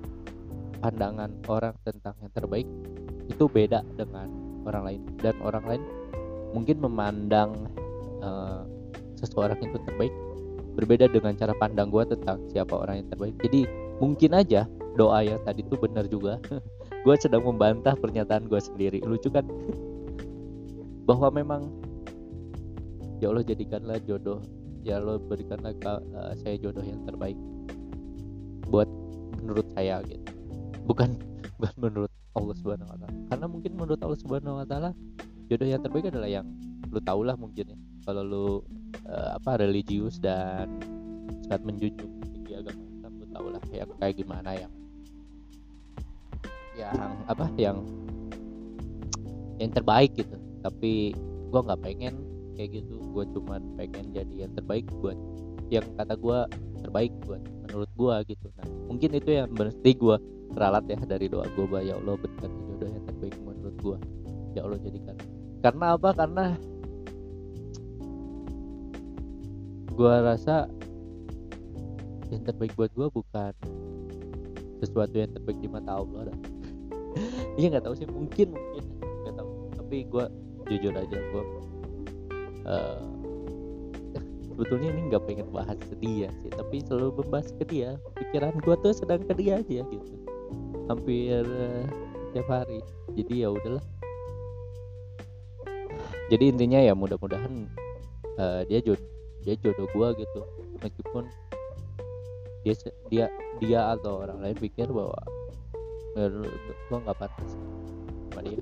pandangan 0.79 1.31
orang 1.51 1.75
tentang 1.83 2.15
yang 2.23 2.31
terbaik 2.31 2.67
itu 3.27 3.43
beda 3.51 3.83
dengan 3.99 4.31
orang 4.63 4.83
lain. 4.87 5.01
Dan 5.19 5.35
orang 5.43 5.65
lain 5.67 5.83
mungkin 6.55 6.77
memandang 6.79 7.67
uh, 8.23 8.63
seseorang 9.19 9.59
itu 9.59 9.77
terbaik 9.83 10.13
berbeda 10.79 11.11
dengan 11.11 11.35
cara 11.35 11.51
pandang 11.59 11.91
gue 11.91 12.07
tentang 12.07 12.39
siapa 12.47 12.71
orang 12.71 13.03
yang 13.03 13.07
terbaik. 13.11 13.35
Jadi 13.43 13.67
mungkin 13.99 14.31
aja 14.31 14.63
doa 14.95 15.19
yang 15.23 15.43
tadi 15.43 15.63
itu 15.63 15.75
benar 15.75 16.07
juga. 16.07 16.39
Gue 17.07 17.15
sedang 17.15 17.47
membantah 17.47 17.95
pernyataan 17.95 18.51
gue 18.51 18.59
sendiri. 18.59 18.99
Lucu 19.07 19.31
kan 19.31 19.47
bahwa 21.09 21.33
memang 21.33 21.61
ya 23.17 23.33
Allah 23.33 23.41
jadikanlah 23.41 23.97
jodoh 24.05 24.45
ya 24.85 25.01
Allah 25.01 25.17
berikanlah 25.17 25.73
uh, 25.81 26.37
saya 26.37 26.61
jodoh 26.61 26.85
yang 26.85 27.01
terbaik 27.01 27.33
buat 28.69 28.85
menurut 29.41 29.65
saya 29.73 30.05
gitu. 30.05 30.21
Bukan 30.85 31.17
bukan 31.57 31.75
menurut 31.81 32.13
Allah 32.37 32.55
Subhanahu 32.61 32.93
wa 32.93 32.97
taala. 33.01 33.17
Karena 33.33 33.45
mungkin 33.49 33.71
menurut 33.73 33.99
Allah 34.05 34.19
Subhanahu 34.21 34.61
wa 34.61 34.65
taala 34.69 34.93
jodoh 35.49 35.65
yang 35.65 35.81
terbaik 35.81 36.13
adalah 36.13 36.29
yang 36.29 36.45
lu 36.93 37.01
tau 37.01 37.25
lah 37.25 37.33
mungkin 37.33 37.73
ya. 37.73 37.77
Kalau 38.05 38.21
lu 38.21 38.45
uh, 39.09 39.29
apa 39.33 39.57
religius 39.65 40.21
dan 40.21 40.69
saat 41.49 41.65
menjunjung 41.65 42.21
tinggi 42.29 42.53
agama 42.53 42.85
Islam 42.85 43.11
lu 43.17 43.25
tau 43.33 43.47
lah 43.49 43.63
yang 43.73 43.89
kayak 43.97 44.13
gimana 44.13 44.49
yang 44.53 44.73
yang 46.77 47.11
apa 47.25 47.49
yang 47.57 47.81
yang 49.57 49.73
terbaik 49.73 50.13
gitu 50.13 50.37
tapi 50.61 51.13
gue 51.49 51.59
nggak 51.59 51.81
pengen 51.81 52.15
kayak 52.59 52.83
gitu. 52.83 52.99
Gue 53.15 53.23
cuman 53.31 53.61
pengen 53.79 54.11
jadi 54.11 54.47
yang 54.47 54.51
terbaik 54.55 54.85
buat 54.99 55.15
yang 55.69 55.85
kata 55.95 56.17
gue 56.17 56.39
terbaik 56.81 57.13
buat 57.23 57.41
menurut 57.67 57.91
gue 57.93 58.15
gitu. 58.35 58.47
Nah 58.57 58.67
mungkin 58.89 59.09
itu 59.15 59.29
yang 59.31 59.49
berarti 59.53 59.91
gue 59.93 60.15
ralat 60.57 60.85
ya 60.89 60.97
dari 61.05 61.29
doa 61.29 61.45
gue 61.53 61.65
bahwa 61.69 61.85
ya 61.85 61.95
Allah 62.01 62.17
berikan 62.17 62.49
jodoh 62.65 62.89
yang 62.89 63.05
terbaik 63.05 63.35
menurut 63.39 63.75
gue 63.79 63.97
ya 64.57 64.61
Allah 64.65 64.79
jadikan. 64.81 65.15
Karena 65.59 65.85
apa? 65.95 66.09
Karena 66.15 66.45
gue 69.93 70.13
rasa 70.23 70.71
yang 72.31 72.43
terbaik 72.45 72.73
buat 72.77 72.91
gue 72.93 73.07
bukan 73.11 73.53
sesuatu 74.79 75.15
yang 75.19 75.31
terbaik 75.35 75.59
di 75.59 75.69
mata 75.69 75.99
Allah 75.99 76.31
dah. 76.31 76.39
Iya 77.59 77.75
nggak 77.75 77.83
tahu 77.83 77.95
sih. 77.99 78.07
Mungkin 78.07 78.55
mungkin. 78.55 78.83
Nggak 79.03 79.35
tahu. 79.35 79.49
Tapi 79.75 79.97
gue 80.07 80.25
jujur 80.69 80.93
aja 80.93 81.17
gue 81.17 81.43
uh, 82.69 83.01
sebetulnya 84.59 84.91
ini 84.91 85.01
nggak 85.07 85.23
pengen 85.23 85.47
bahas 85.55 85.79
ke 85.79 85.95
dia 86.03 86.27
sih 86.43 86.51
tapi 86.51 86.83
selalu 86.83 87.23
membahas 87.23 87.55
ke 87.55 87.63
dia. 87.63 87.95
Pikiran 88.19 88.59
gue 88.59 88.75
tuh 88.83 88.91
sedang 88.91 89.23
ke 89.23 89.31
dia 89.39 89.63
aja 89.63 89.87
gitu. 89.87 90.15
Hampir 90.91 91.47
uh, 91.47 91.87
tiap 92.35 92.47
hari. 92.51 92.83
Jadi 93.15 93.47
ya 93.47 93.55
udahlah. 93.55 93.79
Jadi 96.27 96.43
intinya 96.51 96.75
ya 96.83 96.91
mudah-mudahan 96.91 97.71
uh, 98.35 98.67
dia 98.67 98.83
jodoh 98.83 99.07
dia 99.47 99.55
jodoh 99.63 99.87
gue 99.87 100.27
gitu. 100.27 100.41
Meskipun 100.83 101.23
dia 102.67 102.75
dia 103.07 103.25
dia 103.63 103.79
atau 103.95 104.27
orang 104.27 104.43
lain 104.43 104.59
pikir 104.59 104.91
bahwa 104.91 105.15
gue 106.19 106.97
nggak 106.99 107.15
pantas 107.15 107.55
sama 108.27 108.43
dia. 108.43 108.59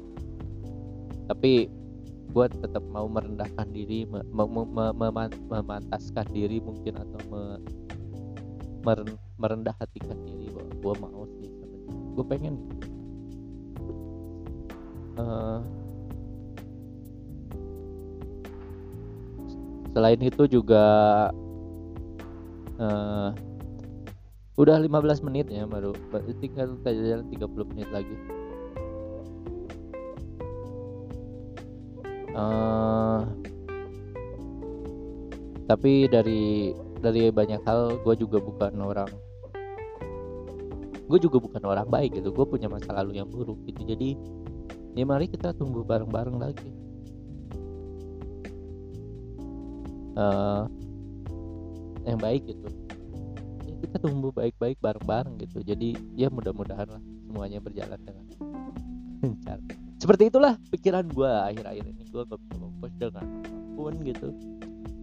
Tapi 1.26 1.74
gue 2.28 2.46
tetap 2.52 2.84
mau 2.92 3.08
merendahkan 3.08 3.68
diri 3.72 4.04
me, 4.06 4.22
me, 4.28 4.44
me, 4.48 4.86
me, 4.94 5.24
memantaskan 5.50 6.28
diri 6.32 6.60
mungkin 6.62 7.00
atau 7.00 7.20
me, 7.32 7.42
meren, 8.84 9.10
merendah 9.40 9.76
hatikan 9.80 10.18
diri 10.28 10.52
bahwa 10.52 10.72
gue 10.76 10.94
mau 11.02 11.24
sih 11.40 11.50
gue 12.18 12.26
pengen. 12.26 12.56
Uh, 15.18 15.66
selain 19.98 20.22
itu 20.22 20.46
juga 20.46 20.86
uh, 22.78 23.34
udah 24.58 24.78
15 24.78 25.26
menit 25.26 25.50
ya 25.50 25.66
baru 25.66 25.98
tinggal 26.38 26.78
jalan 26.86 27.26
30 27.34 27.72
menit 27.74 27.90
lagi 27.90 28.14
uh, 32.38 33.26
tapi 35.68 36.08
dari 36.08 36.72
dari 37.02 37.34
banyak 37.34 37.62
hal 37.66 38.00
gue 38.02 38.16
juga 38.18 38.40
bukan 38.40 38.74
orang 38.80 39.12
gue 41.08 41.20
juga 41.24 41.40
bukan 41.40 41.64
orang 41.64 41.88
baik 41.88 42.20
gitu. 42.20 42.36
Gue 42.36 42.46
punya 42.46 42.68
masa 42.68 42.92
lalu 42.92 43.20
yang 43.24 43.32
buruk 43.32 43.58
gitu. 43.64 43.88
Jadi 43.88 44.20
ya 44.94 45.08
mari 45.08 45.32
kita 45.32 45.56
tumbuh 45.56 45.82
bareng-bareng 45.88 46.38
lagi. 46.38 46.70
Uh, 50.18 50.68
yang 52.04 52.20
baik 52.20 52.44
gitu. 52.44 52.68
Ya 53.64 53.74
kita 53.88 53.96
tumbuh 54.04 54.36
baik-baik 54.36 54.78
bareng-bareng 54.84 55.40
gitu. 55.40 55.64
Jadi 55.64 55.96
ya 56.20 56.28
mudah-mudahan 56.28 56.92
lah 56.92 57.04
semuanya 57.24 57.64
berjalan 57.64 58.00
dengan 58.04 58.26
lancar 59.24 59.60
seperti 59.98 60.30
itulah 60.30 60.54
pikiran 60.70 61.10
gue 61.10 61.32
akhir-akhir 61.52 61.86
ini. 61.90 62.04
Gue 62.14 62.22
gak 62.22 62.38
bisa 62.38 62.56
fokus 62.62 62.92
dengan 63.02 63.26
apa 63.26 63.58
pun 63.74 63.94
gitu. 64.06 64.30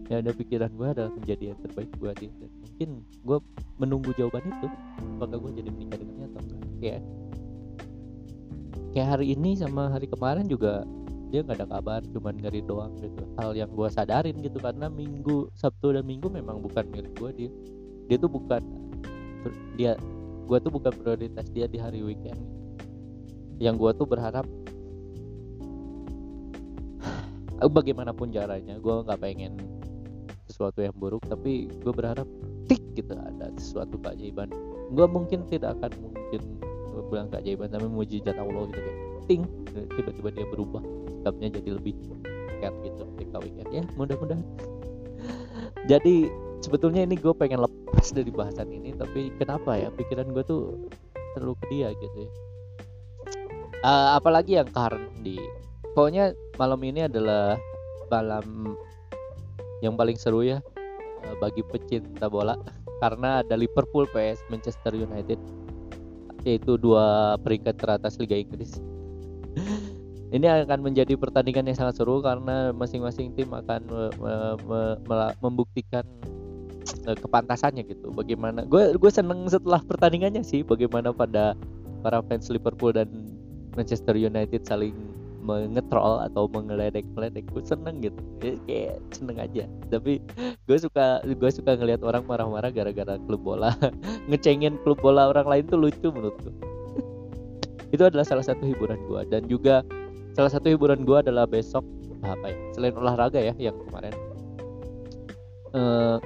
Ya 0.07 0.21
ada 0.21 0.31
pikiran 0.37 0.71
gue 0.77 0.87
adalah 0.87 1.13
menjadi 1.17 1.45
yang 1.55 1.59
terbaik 1.65 1.91
buat 1.97 2.17
dia 2.21 2.29
dan 2.37 2.51
mungkin 2.61 2.89
gue 3.25 3.39
menunggu 3.81 4.11
jawaban 4.21 4.45
itu 4.45 4.69
apakah 5.17 5.39
gue 5.41 5.53
jadi 5.65 5.71
menikah 5.73 5.99
dengannya 5.99 6.27
atau 6.29 6.41
enggak. 6.45 6.71
Kayak 6.79 7.03
kayak 8.93 9.09
hari 9.17 9.27
ini 9.33 9.51
sama 9.59 9.91
hari 9.91 10.07
kemarin 10.07 10.45
juga 10.47 10.85
dia 11.33 11.43
nggak 11.43 11.57
ada 11.57 11.67
kabar 11.67 12.01
cuman 12.15 12.35
ngeri 12.37 12.61
doang 12.63 12.93
gitu. 13.01 13.23
Hal 13.41 13.57
yang 13.57 13.73
gue 13.73 13.89
sadarin 13.91 14.37
gitu 14.45 14.61
karena 14.61 14.87
minggu 14.93 15.51
sabtu 15.57 15.97
dan 15.97 16.05
minggu 16.05 16.29
memang 16.29 16.61
bukan 16.61 16.85
milik 16.93 17.11
gue 17.17 17.31
dia. 17.35 17.51
Dia 18.13 18.17
tuh 18.21 18.29
bukan 18.29 18.63
dia 19.81 19.97
gue 20.45 20.59
tuh 20.61 20.71
bukan 20.71 20.93
prioritas 20.95 21.49
dia 21.51 21.65
di 21.65 21.81
hari 21.81 22.05
weekend. 22.05 22.39
Yang 23.57 23.75
gue 23.81 23.91
tuh 24.05 24.07
berharap 24.07 24.45
bagaimanapun 27.71 28.33
caranya 28.35 28.77
gue 28.79 28.95
nggak 29.05 29.21
pengen 29.21 29.57
sesuatu 30.49 30.85
yang 30.85 30.95
buruk 30.95 31.25
tapi 31.27 31.67
gue 31.69 31.93
berharap 31.93 32.29
tik 32.69 32.81
gitu 32.95 33.17
ada 33.17 33.51
sesuatu 33.57 33.97
keajaiban 34.01 34.53
gue 34.93 35.07
mungkin 35.09 35.45
tidak 35.49 35.77
akan 35.81 35.93
mungkin 35.99 36.41
bilang 37.15 37.29
keajaiban 37.31 37.69
tapi 37.71 37.87
mujizat 37.87 38.35
Allah 38.35 38.67
gitu 38.71 38.81
kayak 38.81 38.99
ting 39.31 39.43
tiba-tiba 39.95 40.29
dia 40.35 40.47
berubah 40.49 40.83
sikapnya 41.09 41.49
jadi 41.61 41.71
lebih 41.81 41.95
kayak 42.61 42.75
gitu 42.85 43.03
ketika 43.17 43.37
weekend 43.41 43.71
ya 43.73 43.83
mudah-mudahan. 43.97 44.45
Jadi 45.91 46.33
sebetulnya 46.65 47.05
ini 47.05 47.17
gue 47.17 47.33
pengen 47.37 47.65
lepas 47.65 48.13
dari 48.13 48.33
bahasan 48.33 48.69
ini 48.73 48.97
tapi 48.97 49.33
kenapa 49.37 49.77
ya? 49.77 49.89
Pikiran 49.93 50.33
gue 50.33 50.45
tuh 50.45 50.91
terlalu 51.37 51.55
ke 51.61 51.67
dia 51.73 51.89
gitu 51.97 52.17
ya. 52.29 52.31
Uh, 53.85 54.17
apalagi 54.17 54.57
yang 54.57 54.69
karena 54.73 55.05
di 55.21 55.37
pokoknya 55.95 56.35
malam 56.59 56.83
ini 56.83 57.07
adalah 57.07 57.57
malam 58.11 58.77
yang 59.81 59.95
paling 59.95 60.19
seru 60.19 60.45
ya 60.45 60.59
uh, 61.25 61.35
bagi 61.41 61.65
pecinta 61.65 62.29
bola 62.29 62.59
karena 63.03 63.41
ada 63.41 63.55
Liverpool 63.55 64.05
PS 64.11 64.43
Manchester 64.51 64.93
United 64.93 65.39
yaitu 66.45 66.77
dua 66.77 67.37
peringkat 67.41 67.81
teratas 67.81 68.21
Liga 68.21 68.37
Inggris. 68.37 68.77
Ini 70.35 70.67
akan 70.67 70.83
menjadi 70.83 71.15
pertandingan 71.15 71.71
yang 71.71 71.79
sangat 71.79 72.03
seru 72.03 72.21
karena 72.21 72.75
masing-masing 72.75 73.33
tim 73.39 73.55
akan 73.55 73.81
me, 73.87 74.03
me, 74.19 74.35
me, 74.67 74.81
me, 75.07 75.17
membuktikan 75.41 76.05
uh, 77.09 77.17
kepantasannya 77.17 77.87
gitu. 77.87 78.13
Bagaimana? 78.13 78.67
Gue 78.69 78.93
gue 78.99 79.11
seneng 79.15 79.47
setelah 79.49 79.81
pertandingannya 79.81 80.45
sih 80.45 80.61
bagaimana 80.67 81.15
pada 81.15 81.57
para 82.05 82.21
fans 82.29 82.53
Liverpool 82.53 82.93
dan 82.93 83.09
Manchester 83.79 84.19
United 84.19 84.67
saling 84.69 84.93
mengetrol 85.45 86.25
atau 86.25 86.49
mengeledek-meledek 86.49 87.45
gue 87.53 87.63
seneng 87.63 88.01
gitu. 88.01 88.17
Ya, 88.41 88.57
kayak 88.65 88.97
seneng 89.13 89.37
aja. 89.37 89.69
Tapi 89.93 90.25
gue 90.65 90.79
suka 90.81 91.21
gue 91.21 91.51
suka 91.53 91.77
ngelihat 91.77 92.01
orang 92.01 92.25
marah-marah 92.25 92.73
gara-gara 92.73 93.21
klub 93.29 93.45
bola. 93.45 93.77
Ngecengin 94.33 94.81
klub 94.83 94.99
bola 95.05 95.29
orang 95.29 95.45
lain 95.45 95.65
tuh 95.69 95.77
lucu 95.77 96.09
menurut 96.09 96.35
gue. 96.41 96.55
Itu 97.95 98.09
adalah 98.09 98.25
salah 98.25 98.43
satu 98.43 98.65
hiburan 98.65 98.99
gue. 99.05 99.21
Dan 99.29 99.45
juga 99.47 99.85
salah 100.33 100.49
satu 100.49 100.73
hiburan 100.73 101.05
gue 101.05 101.17
adalah 101.21 101.45
besok 101.45 101.85
apa 102.25 102.49
ya 102.49 102.57
selain 102.73 102.97
olahraga 102.97 103.37
ya 103.37 103.53
yang 103.61 103.77
kemarin. 103.85 104.17
Uh, 105.77 106.17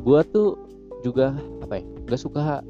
gue 0.00 0.20
tuh 0.32 0.56
juga 1.04 1.36
apa 1.60 1.78
ya 1.78 1.84
gak 2.08 2.20
suka. 2.24 2.64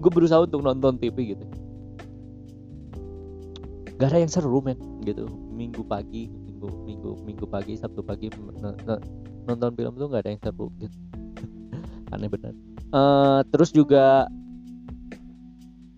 Gue 0.00 0.10
berusaha 0.10 0.40
untuk 0.44 0.64
nonton 0.64 0.96
TV 0.96 1.36
gitu 1.36 1.44
gak 4.04 4.12
ada 4.12 4.20
yang 4.20 4.28
seru 4.28 4.60
men 4.60 4.76
gitu. 5.08 5.24
Minggu 5.48 5.80
pagi 5.88 6.28
minggu 6.28 6.68
minggu 6.84 7.10
minggu 7.24 7.44
pagi 7.48 7.80
sabtu 7.80 8.04
pagi 8.04 8.28
nonton 9.48 9.72
film 9.72 9.96
tuh 9.96 10.12
gak 10.12 10.28
ada 10.28 10.30
yang 10.36 10.42
seru 10.44 10.68
gitu. 10.76 10.96
Aneh 12.12 12.28
benar 12.28 12.52
uh, 12.94 13.40
terus 13.50 13.74
juga 13.74 14.30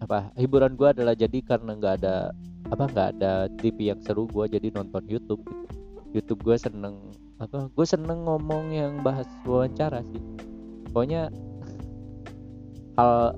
apa 0.01 0.31
hiburan 0.39 0.77
gue 0.77 0.89
adalah 0.89 1.15
jadi 1.17 1.39
karena 1.45 1.77
nggak 1.77 1.95
ada 2.03 2.31
apa 2.73 2.85
nggak 2.91 3.09
ada 3.19 3.33
TV 3.61 3.91
yang 3.95 4.01
seru 4.03 4.27
gue 4.27 4.45
jadi 4.51 4.73
nonton 4.75 5.05
YouTube 5.07 5.43
gitu. 5.45 5.67
YouTube 6.15 6.41
gue 6.43 6.57
seneng 6.57 6.99
apa 7.37 7.69
gue 7.69 7.87
seneng 7.87 8.25
ngomong 8.25 8.73
yang 8.73 9.05
bahas 9.05 9.29
wawancara 9.45 10.03
sih. 10.11 10.23
Pokoknya 10.91 11.29
hal 12.99 13.37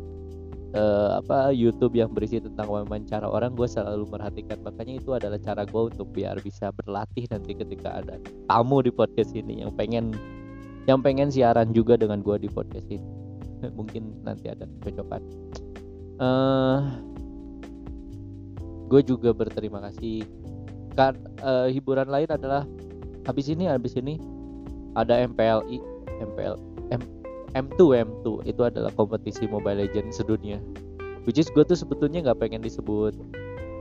uh, 0.76 1.20
apa 1.22 1.54
YouTube 1.54 1.96
yang 1.96 2.12
berisi 2.12 2.42
tentang 2.42 2.68
wawancara 2.68 3.24
orang 3.24 3.54
gue 3.54 3.68
selalu 3.68 4.04
merhatikan. 4.10 4.58
Makanya 4.60 5.00
itu 5.00 5.10
adalah 5.14 5.38
cara 5.40 5.62
gue 5.64 5.82
untuk 5.92 6.08
biar 6.12 6.40
bisa 6.42 6.74
berlatih 6.74 7.24
nanti 7.32 7.56
ketika 7.56 8.02
ada 8.02 8.20
tamu 8.50 8.84
di 8.84 8.92
podcast 8.92 9.32
ini 9.32 9.64
yang 9.64 9.72
pengen 9.72 10.12
yang 10.88 11.04
pengen 11.04 11.28
siaran 11.28 11.72
juga 11.72 11.96
dengan 11.96 12.20
gue 12.20 12.36
di 12.40 12.48
podcast 12.50 12.88
ini. 12.88 13.08
Mungkin 13.78 14.24
nanti 14.24 14.52
ada 14.52 14.68
cocokan 14.84 15.22
uh, 16.18 16.24
eh, 16.24 16.78
gue 18.88 19.00
juga 19.04 19.30
berterima 19.32 19.84
kasih. 19.88 20.24
Kan 20.98 21.14
uh, 21.46 21.70
hiburan 21.70 22.10
lain 22.10 22.26
adalah 22.26 22.66
habis 23.22 23.46
ini 23.46 23.70
habis 23.70 23.94
ini 23.94 24.18
ada 24.98 25.14
MPLI 25.14 25.78
MPL 26.18 26.56
M 26.90 27.17
M2 27.58 28.06
M2 28.06 28.46
itu 28.46 28.62
adalah 28.62 28.94
kompetisi 28.94 29.50
Mobile 29.50 29.82
Legends 29.82 30.22
sedunia. 30.22 30.62
Which 31.26 31.42
is 31.42 31.50
gue 31.50 31.66
tuh 31.66 31.74
sebetulnya 31.74 32.22
nggak 32.30 32.38
pengen 32.38 32.62
disebut 32.62 33.18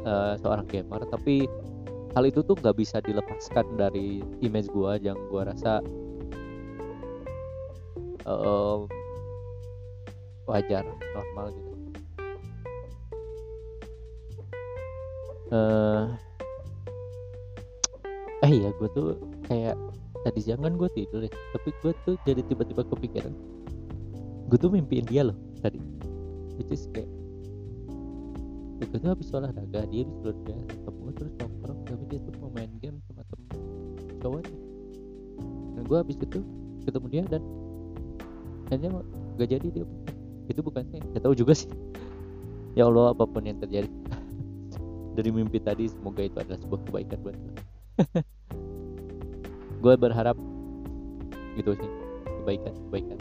uh, 0.04 0.34
seorang 0.42 0.66
gamer. 0.66 1.06
Tapi 1.06 1.46
hal 2.18 2.24
itu 2.26 2.42
tuh 2.42 2.58
nggak 2.58 2.74
bisa 2.74 2.98
dilepaskan 3.06 3.78
dari 3.78 4.26
image 4.42 4.74
gue 4.74 4.92
yang 5.06 5.16
gue 5.30 5.42
rasa 5.46 5.86
uh, 8.26 8.82
wajar 10.50 10.84
normal 11.14 11.46
gitu. 11.54 11.72
Uh, 15.48 16.12
eh 18.44 18.52
iya 18.52 18.70
gue 18.76 18.90
tuh 18.92 19.16
kayak 19.48 19.80
tadi 20.28 20.40
siang 20.44 20.66
kan 20.66 20.76
gue 20.76 20.90
tidur 20.98 21.22
ya. 21.24 21.32
Tapi 21.54 21.70
gue 21.86 21.94
tuh 22.04 22.16
jadi 22.26 22.42
tiba-tiba 22.44 22.84
kepikiran 22.84 23.57
gue 24.48 24.58
tuh 24.58 24.72
mimpiin 24.72 25.06
dia 25.08 25.28
loh 25.28 25.38
tadi. 25.60 25.80
Which 26.58 26.72
is 26.74 26.88
kayak 26.92 27.10
gue 28.78 28.98
tuh 29.04 29.10
habis 29.10 29.34
olahraga 29.34 29.90
dia 29.90 30.06
habis 30.06 30.18
olahraga 30.24 30.54
ketemu 30.70 31.10
terus 31.18 31.34
nongkrong 31.42 31.80
tapi 31.84 32.04
dia 32.08 32.20
tuh 32.24 32.34
mau 32.40 32.50
main 32.54 32.72
game 32.80 32.98
sama 33.10 33.22
temen 33.28 33.46
cowoknya. 34.24 34.58
Dan 35.78 35.84
gue 35.86 35.98
habis 35.98 36.18
itu 36.18 36.40
ketemu 36.88 37.08
dia 37.12 37.24
dan 37.28 37.42
akhirnya 38.72 38.90
gak 39.36 39.50
jadi 39.52 39.68
dia. 39.70 39.86
Itu 40.48 40.64
bukan 40.64 40.88
saya 40.88 41.04
gak 41.14 41.24
tahu 41.28 41.36
juga 41.36 41.54
sih. 41.54 41.70
Ya 42.80 42.88
Allah 42.88 43.12
apa 43.12 43.28
pun 43.28 43.44
yang 43.44 43.60
terjadi. 43.60 43.90
Dari 45.18 45.30
mimpi 45.34 45.60
tadi 45.60 45.90
semoga 45.92 46.24
itu 46.24 46.38
adalah 46.40 46.62
sebuah 46.62 46.80
kebaikan 46.88 47.20
buat 47.26 47.36
gue 47.36 47.54
gue 49.82 49.94
berharap 49.98 50.38
gitu 51.58 51.74
sih 51.78 51.92
kebaikan 52.42 52.74
kebaikan 52.90 53.18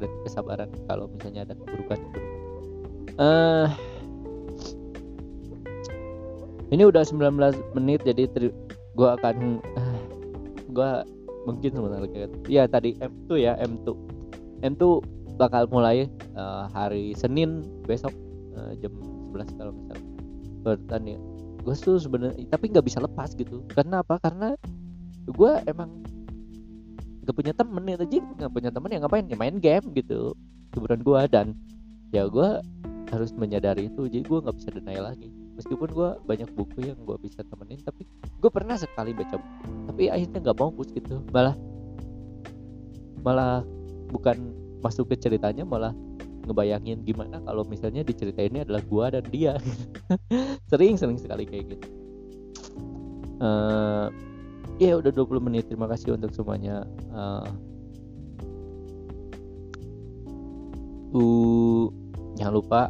dan 0.00 0.10
kesabaran 0.24 0.70
kalau 0.88 1.06
misalnya 1.12 1.44
ada 1.44 1.54
keburukan. 1.54 2.00
Uh, 3.20 3.68
ini 6.72 6.82
udah 6.88 7.04
19 7.04 7.36
menit 7.76 8.00
jadi 8.06 8.24
gue 8.96 9.08
akan 9.20 9.60
uh, 9.60 9.80
eh, 9.80 9.98
gue 10.70 10.90
mungkin 11.44 11.70
sebentar 11.74 12.00
lagi 12.00 12.16
ya 12.48 12.64
tadi 12.64 12.96
M2 12.96 13.30
ya 13.36 13.58
M2 13.60 13.88
M2 14.64 14.82
bakal 15.36 15.68
mulai 15.68 16.08
uh, 16.36 16.70
hari 16.72 17.12
Senin 17.12 17.66
besok 17.84 18.14
uh, 18.56 18.72
jam 18.80 18.92
11 19.34 19.58
kalau 19.58 19.72
misalnya 19.76 20.04
bertanding 20.60 21.20
gue 21.60 21.74
tuh 21.76 22.00
sebenarnya 22.00 22.40
tapi 22.48 22.72
nggak 22.72 22.86
bisa 22.88 23.04
lepas 23.04 23.36
gitu. 23.36 23.60
Karena 23.68 24.00
apa? 24.00 24.16
Karena 24.20 24.56
gue 25.28 25.52
emang 25.68 25.90
gak 27.26 27.34
punya 27.36 27.52
temen 27.52 27.82
ya 27.84 27.96
tadi 28.00 28.16
gak 28.18 28.50
punya 28.52 28.70
temen 28.72 28.90
yang 28.92 29.02
ngapain? 29.04 29.26
Ya 29.28 29.36
main 29.36 29.56
game 29.60 29.86
gitu 29.96 30.34
hiburan 30.74 31.02
gue 31.02 31.20
dan 31.30 31.46
ya 32.14 32.26
gue 32.30 32.62
harus 33.10 33.34
menyadari 33.34 33.90
itu 33.90 34.06
jadi 34.06 34.22
gue 34.22 34.38
nggak 34.38 34.56
bisa 34.56 34.70
denial 34.70 35.10
lagi. 35.10 35.28
Meskipun 35.58 35.88
gue 35.92 36.08
banyak 36.24 36.48
buku 36.54 36.78
yang 36.94 36.98
gue 37.02 37.16
bisa 37.20 37.42
temenin 37.42 37.82
tapi 37.82 38.06
gue 38.38 38.50
pernah 38.50 38.78
sekali 38.78 39.10
baca 39.12 39.36
buku 39.36 39.66
tapi 39.90 40.02
akhirnya 40.08 40.38
nggak 40.40 40.58
mau 40.58 40.70
gitu. 40.78 41.20
Malah 41.34 41.54
malah 43.20 43.66
bukan 44.10 44.36
masuk 44.80 45.12
ke 45.12 45.16
ceritanya 45.20 45.66
malah 45.66 45.92
ngebayangin 46.48 47.04
gimana 47.04 47.38
kalau 47.44 47.62
misalnya 47.68 48.00
di 48.00 48.16
cerita 48.16 48.40
ini 48.40 48.64
adalah 48.64 48.80
gua 48.88 49.12
dan 49.12 49.24
dia. 49.28 49.54
Sering 50.70 50.96
sering 50.96 51.20
sekali 51.20 51.44
kayak 51.44 51.76
gitu. 51.76 51.86
Uh, 53.40 54.08
ya 54.80 54.96
udah 54.96 55.12
20 55.12 55.46
menit. 55.46 55.68
Terima 55.68 55.84
kasih 55.84 56.16
untuk 56.16 56.32
semuanya. 56.32 56.88
Uh, 57.12 57.44
uh 61.12 61.84
jangan 62.40 62.54
lupa 62.56 62.80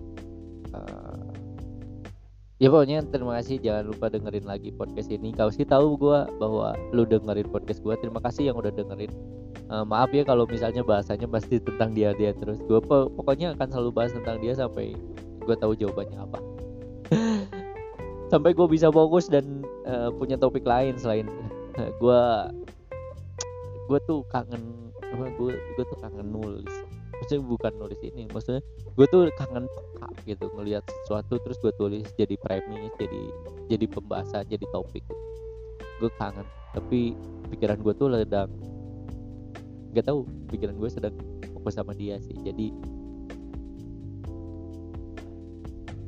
uh, 0.71 1.27
ya 2.63 2.71
pokoknya 2.71 3.03
terima 3.11 3.43
kasih. 3.43 3.59
Jangan 3.59 3.91
lupa 3.91 4.07
dengerin 4.07 4.47
lagi 4.47 4.71
podcast 4.71 5.11
ini. 5.11 5.35
Kau 5.35 5.51
sih 5.51 5.67
tahu 5.67 5.99
gua 5.99 6.31
bahwa 6.39 6.79
lu 6.95 7.03
dengerin 7.03 7.51
podcast 7.51 7.83
gua 7.83 7.99
terima 7.99 8.23
kasih 8.23 8.55
yang 8.55 8.57
udah 8.57 8.71
dengerin. 8.71 9.11
Uh, 9.71 9.87
maaf 9.87 10.11
ya 10.15 10.23
kalau 10.23 10.47
misalnya 10.47 10.87
bahasanya 10.87 11.27
pasti 11.27 11.59
tentang 11.59 11.91
dia 11.95 12.15
dia 12.15 12.31
terus. 12.35 12.59
Gue 12.67 12.83
pokoknya 12.87 13.55
akan 13.55 13.71
selalu 13.71 13.91
bahas 13.95 14.11
tentang 14.11 14.43
dia 14.43 14.51
sampai 14.55 14.99
gue 15.47 15.57
tahu 15.59 15.79
jawabannya 15.79 16.19
apa. 16.19 16.39
Sampai 18.31 18.55
gue 18.55 18.67
bisa 18.71 18.91
fokus 18.91 19.27
dan 19.27 19.67
uh, 19.87 20.11
punya 20.15 20.39
topik 20.39 20.63
lain 20.63 20.95
selain 20.95 21.27
gue 22.03 22.23
gue 23.91 23.99
tuh 24.07 24.23
kangen 24.31 24.63
apa 25.01 25.27
gue 25.35 25.53
gue 25.55 25.85
tuh 25.85 25.99
kangen 25.99 26.27
nulis. 26.31 26.75
Maksudnya 27.21 27.43
bukan 27.45 27.73
nulis 27.77 28.01
ini 28.01 28.25
maksudnya 28.33 28.65
gue 28.97 29.07
tuh 29.13 29.29
kangen 29.37 29.69
peka 29.69 30.09
gitu 30.25 30.47
ngelihat 30.57 30.85
sesuatu 31.05 31.37
terus 31.43 31.61
gue 31.61 31.73
tulis 31.77 32.07
jadi 32.17 32.33
premis 32.41 32.93
jadi 32.97 33.23
jadi 33.69 33.85
pembahasan 33.93 34.49
jadi 34.49 34.65
topik 34.73 35.05
gue 36.01 36.11
kangen 36.17 36.49
tapi 36.73 37.13
pikiran 37.53 37.77
gue 37.83 37.93
tuh 37.93 38.09
sedang 38.09 38.49
nggak 39.91 40.07
tahu 40.07 40.25
pikiran 40.49 40.75
gue 40.79 40.91
sedang 40.91 41.15
fokus 41.61 41.77
sama 41.77 41.93
dia 41.93 42.17
sih. 42.23 42.35
Jadi 42.41 42.73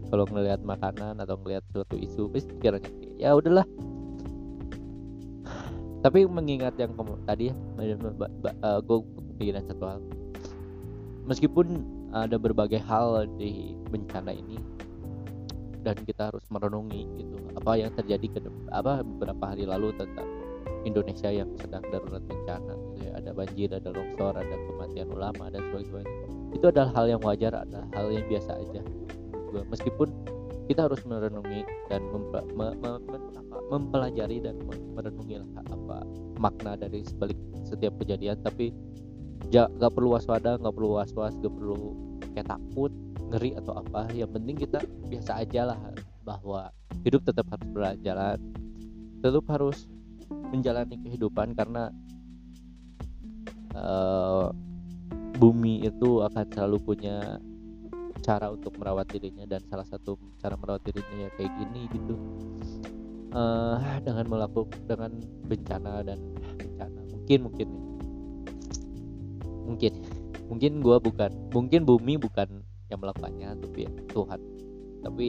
kalau 0.09 0.29
ngelihat 0.29 0.61
makanan 0.65 1.19
atau 1.21 1.37
ngelihat 1.41 1.65
suatu 1.73 1.97
isu 1.97 2.29
pasti 2.33 2.53
pikirannya 2.57 2.91
ya 3.17 3.33
udahlah 3.33 3.65
tapi 6.03 6.27
mengingat 6.27 6.75
yang 6.83 6.93
tadi 7.23 7.55
ya 7.55 7.55
uh, 7.55 8.81
gue 8.83 8.99
kepikiran 9.39 9.63
satu 9.71 9.85
hal. 9.87 10.01
Meskipun 11.31 11.87
ada 12.11 12.35
berbagai 12.37 12.83
hal 12.83 13.31
di 13.39 13.79
bencana 13.89 14.35
ini 14.35 14.59
dan 15.87 15.95
kita 16.03 16.31
harus 16.31 16.43
merenungi 16.51 17.07
gitu 17.19 17.39
apa 17.55 17.79
yang 17.79 17.91
terjadi 17.95 18.27
ke 18.39 18.39
apa 18.75 19.03
beberapa 19.07 19.55
hari 19.55 19.67
lalu 19.67 19.95
tentang 19.95 20.27
Indonesia 20.83 21.31
yang 21.31 21.51
sedang 21.59 21.83
darurat 21.95 22.23
bencana 22.27 22.75
gitu 22.75 23.07
ya. 23.07 23.11
Ada 23.23 23.31
banjir 23.31 23.71
ada 23.71 23.91
longsor 23.95 24.35
ada 24.35 24.57
kematian 24.67 25.09
ulama 25.15 25.47
dan 25.55 25.63
sebagainya. 25.71 26.27
Itu 26.53 26.65
adalah 26.75 26.91
hal 26.99 27.07
yang 27.15 27.23
wajar 27.23 27.55
adalah 27.55 27.87
hal 27.95 28.11
yang 28.11 28.27
biasa 28.27 28.59
aja. 28.59 28.83
Meskipun 29.71 30.09
kita 30.73 30.89
harus 30.89 31.05
merenungi 31.05 31.69
dan 31.93 32.01
mempe, 32.09 32.41
me, 32.57 32.73
me, 32.81 32.91
me, 33.05 33.19
mempelajari 33.69 34.41
dan 34.41 34.57
merenungi 34.97 35.45
apa 35.69 36.09
makna 36.41 36.81
dari 36.81 37.05
sebalik 37.05 37.37
setiap 37.69 37.93
kejadian. 38.01 38.41
Tapi 38.41 38.73
gak 39.53 39.93
perlu 39.93 40.17
waspada 40.17 40.57
nggak 40.57 40.73
perlu 40.73 40.97
was 40.97 41.13
was 41.13 41.37
gak 41.45 41.53
perlu 41.53 41.93
kayak 42.33 42.49
takut 42.49 42.89
ngeri 43.29 43.53
atau 43.61 43.85
apa. 43.85 44.09
Yang 44.17 44.31
penting 44.41 44.57
kita 44.65 44.81
biasa 45.13 45.45
aja 45.45 45.77
lah 45.77 45.81
bahwa 46.25 46.73
hidup 47.05 47.21
tetap 47.29 47.45
harus 47.53 47.69
berjalan 47.69 48.39
tetap 49.21 49.45
harus 49.53 49.87
menjalani 50.51 50.97
kehidupan 51.05 51.53
karena 51.53 51.93
uh, 53.77 54.49
bumi 55.37 55.85
itu 55.85 56.25
akan 56.25 56.45
selalu 56.49 56.79
punya 56.81 57.37
cara 58.23 58.49
untuk 58.55 58.79
merawat 58.79 59.11
dirinya 59.11 59.45
dan 59.45 59.61
salah 59.67 59.85
satu 59.85 60.17
cara 60.39 60.55
merawat 60.55 60.87
dirinya 60.87 61.27
ya 61.27 61.31
kayak 61.37 61.53
gini 61.59 61.83
gitu. 61.91 62.15
Uh, 63.33 63.81
dengan 64.05 64.29
melakukan 64.29 64.77
dengan 64.87 65.13
bencana 65.51 66.07
dan 66.07 66.21
bencana. 66.57 67.01
Mungkin 67.11 67.39
mungkin 67.51 67.69
mungkin. 69.67 69.93
Mungkin 70.53 70.73
gue 70.85 70.97
bukan 71.01 71.33
mungkin 71.51 71.89
bumi 71.89 72.21
bukan 72.21 72.61
yang 72.93 73.01
melakukannya 73.01 73.57
tapi 73.57 73.89
ya 73.89 73.91
Tuhan. 74.13 74.41
Tapi 75.03 75.27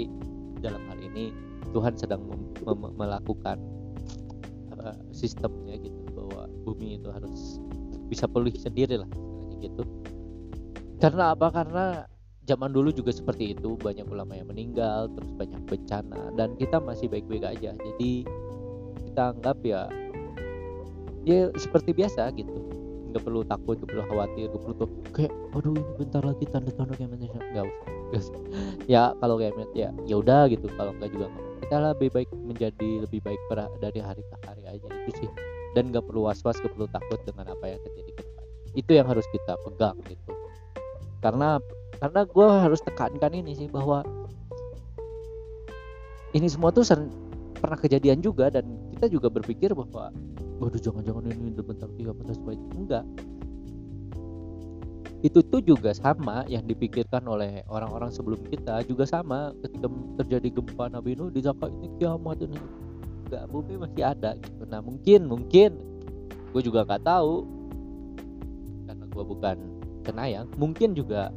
dalam 0.59 0.83
hal 0.91 0.99
ini 0.99 1.31
Tuhan 1.71 1.95
sedang 1.95 2.27
melakukan 2.99 3.57
uh, 4.77 4.99
sistemnya 5.15 5.79
gitu 5.79 6.03
bahwa 6.11 6.51
bumi 6.67 6.99
itu 6.99 7.07
harus 7.09 7.57
bisa 8.11 8.27
pulih 8.27 8.53
sendiri 8.53 8.99
lah 8.99 9.09
gitu. 9.63 9.87
Karena 10.99 11.35
apa? 11.35 11.47
Karena 11.51 11.85
zaman 12.43 12.75
dulu 12.75 12.91
juga 12.91 13.15
seperti 13.15 13.55
itu 13.55 13.79
banyak 13.79 14.03
ulama 14.11 14.35
yang 14.35 14.51
meninggal 14.51 15.07
terus 15.15 15.31
banyak 15.39 15.61
bencana 15.63 16.21
dan 16.35 16.55
kita 16.59 16.77
masih 16.83 17.07
baik-baik 17.07 17.43
aja. 17.47 17.71
Jadi 17.71 18.27
kita 19.11 19.21
anggap 19.35 19.57
ya 19.63 19.87
ya 21.23 21.47
seperti 21.55 21.95
biasa 21.95 22.35
gitu. 22.35 22.51
Nggak 23.13 23.23
perlu 23.23 23.41
takut 23.47 23.79
nggak 23.79 23.89
perlu 23.95 24.03
khawatir 24.11 24.45
nggak 24.51 24.61
perlu 24.65 24.75
tuh 24.75 24.89
kayak 25.15 25.31
aduh 25.55 25.71
ini 25.71 25.83
bentar 25.95 26.23
lagi 26.25 26.45
tanda-tanda 26.49 26.93
kayak 26.99 27.09
nggak 27.15 27.65
usah 28.11 28.35
ya 28.93 29.15
kalau 29.23 29.39
kayak 29.39 29.55
ya 29.71 29.89
ya 30.03 30.15
udah 30.19 30.51
gitu. 30.51 30.67
Kalau 30.75 30.91
nggak 30.99 31.11
juga 31.15 31.31
nggak 31.31 31.45
kita 31.63 31.75
lebih 31.79 32.09
baik 32.11 32.29
menjadi 32.35 32.89
lebih 33.07 33.19
baik 33.23 33.39
dari 33.79 33.99
hari 34.03 34.19
ke 34.19 34.35
hari 34.43 34.63
aja 34.67 34.87
itu 34.91 35.11
sih. 35.23 35.31
Dan 35.73 35.95
nggak 35.95 36.05
perlu 36.05 36.27
was-was 36.27 36.59
nggak 36.59 36.75
perlu 36.75 36.87
takut 36.91 37.19
dengan 37.23 37.55
apa 37.55 37.65
yang 37.71 37.79
terjadi 37.87 38.11
ke 38.19 38.21
depan. 38.27 38.45
Itu 38.75 38.91
yang 38.91 39.07
harus 39.07 39.25
kita 39.31 39.55
pegang 39.63 39.97
gitu. 40.05 40.31
Karena 41.23 41.57
karena 42.01 42.21
gue 42.25 42.47
harus 42.47 42.81
tekankan 42.81 43.33
ini 43.33 43.53
sih 43.57 43.69
bahwa 43.69 44.05
ini 46.33 46.49
semua 46.49 46.73
tuh 46.73 46.81
pernah 47.61 47.77
kejadian 47.77 48.19
juga 48.19 48.49
dan 48.49 48.65
kita 48.97 49.07
juga 49.07 49.29
berpikir 49.29 49.71
bahwa 49.71 50.09
waduh 50.57 50.81
jangan-jangan 50.81 51.29
ini 51.29 51.53
bentar 51.53 51.87
tiga 51.95 52.11
bentar 52.11 52.33
supaya 52.35 52.57
enggak. 52.73 53.05
Itu 55.23 55.39
tuh 55.39 55.63
juga 55.63 55.95
sama 55.95 56.43
yang 56.51 56.67
dipikirkan 56.67 57.23
oleh 57.23 57.63
orang-orang 57.71 58.11
sebelum 58.11 58.43
kita 58.51 58.83
juga 58.83 59.07
sama 59.07 59.55
ketika 59.63 59.87
terjadi 60.19 60.59
gempa 60.59 60.91
Nabi 60.91 61.15
Nuh 61.15 61.31
disangka 61.31 61.71
ini 61.71 61.87
kiamat 61.95 62.43
ini. 62.43 62.59
Enggak 63.29 63.43
bumi 63.47 63.73
masih 63.79 64.03
ada 64.03 64.35
gitu. 64.35 64.67
Nah 64.67 64.83
mungkin 64.83 65.31
mungkin 65.31 65.79
gue 66.51 66.61
juga 66.61 66.83
nggak 66.83 67.07
tahu 67.07 67.47
karena 68.85 69.05
gue 69.07 69.23
bukan 69.23 69.57
cenayang 70.03 70.47
mungkin 70.59 70.91
juga 70.91 71.31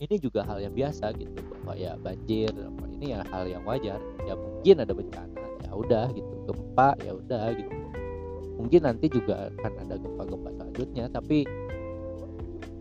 ini 0.00 0.16
juga 0.16 0.40
hal 0.48 0.64
yang 0.64 0.72
biasa 0.72 1.12
gitu 1.20 1.36
bahwa 1.60 1.76
ya 1.76 1.92
banjir 2.00 2.48
ini 2.96 3.16
ya 3.16 3.20
hal 3.28 3.44
yang 3.44 3.64
wajar. 3.68 4.00
Ya 4.24 4.34
mungkin 4.36 4.80
ada 4.80 4.92
bencana 4.96 5.44
ya 5.60 5.72
udah 5.76 6.06
gitu. 6.16 6.34
Gempa 6.48 6.96
ya 7.04 7.12
udah 7.16 7.44
gitu. 7.52 7.76
Mungkin 8.56 8.80
nanti 8.84 9.06
juga 9.12 9.52
akan 9.60 9.72
ada 9.88 9.94
gempa-gempa 10.00 10.48
selanjutnya 10.56 11.04
tapi 11.12 11.44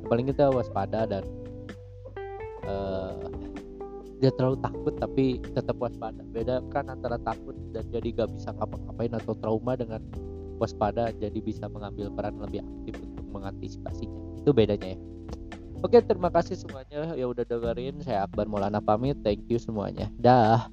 paling 0.08 0.26
kita 0.32 0.48
waspada 0.52 1.08
dan 1.08 1.24
uh, 2.68 3.16
terlalu 4.20 4.58
takut 4.64 4.94
tapi 4.96 5.26
tetap 5.52 5.76
waspada. 5.76 6.24
Beda 6.32 6.64
kan 6.72 6.88
antara 6.88 7.20
takut 7.20 7.56
dan 7.76 7.84
jadi 7.92 8.16
gak 8.16 8.32
bisa 8.36 8.56
ngapa-ngapain 8.56 9.12
atau 9.16 9.36
trauma 9.40 9.76
dengan 9.76 10.04
waspada 10.60 11.12
jadi 11.16 11.40
bisa 11.40 11.68
mengambil 11.72 12.12
peran 12.12 12.36
lebih 12.40 12.64
aktif 12.64 12.96
untuk 13.00 13.28
mengantisipasinya. 13.32 14.44
Itu 14.44 14.52
bedanya 14.52 14.96
ya 14.96 15.00
Oke, 15.80 16.04
terima 16.04 16.28
kasih 16.28 16.60
semuanya 16.60 17.16
ya 17.16 17.24
udah 17.24 17.48
dengerin. 17.48 18.04
Saya 18.04 18.28
Akbar 18.28 18.52
Maulana 18.52 18.84
pamit. 18.84 19.16
Thank 19.24 19.48
you 19.48 19.56
semuanya. 19.56 20.12
Dah. 20.20 20.68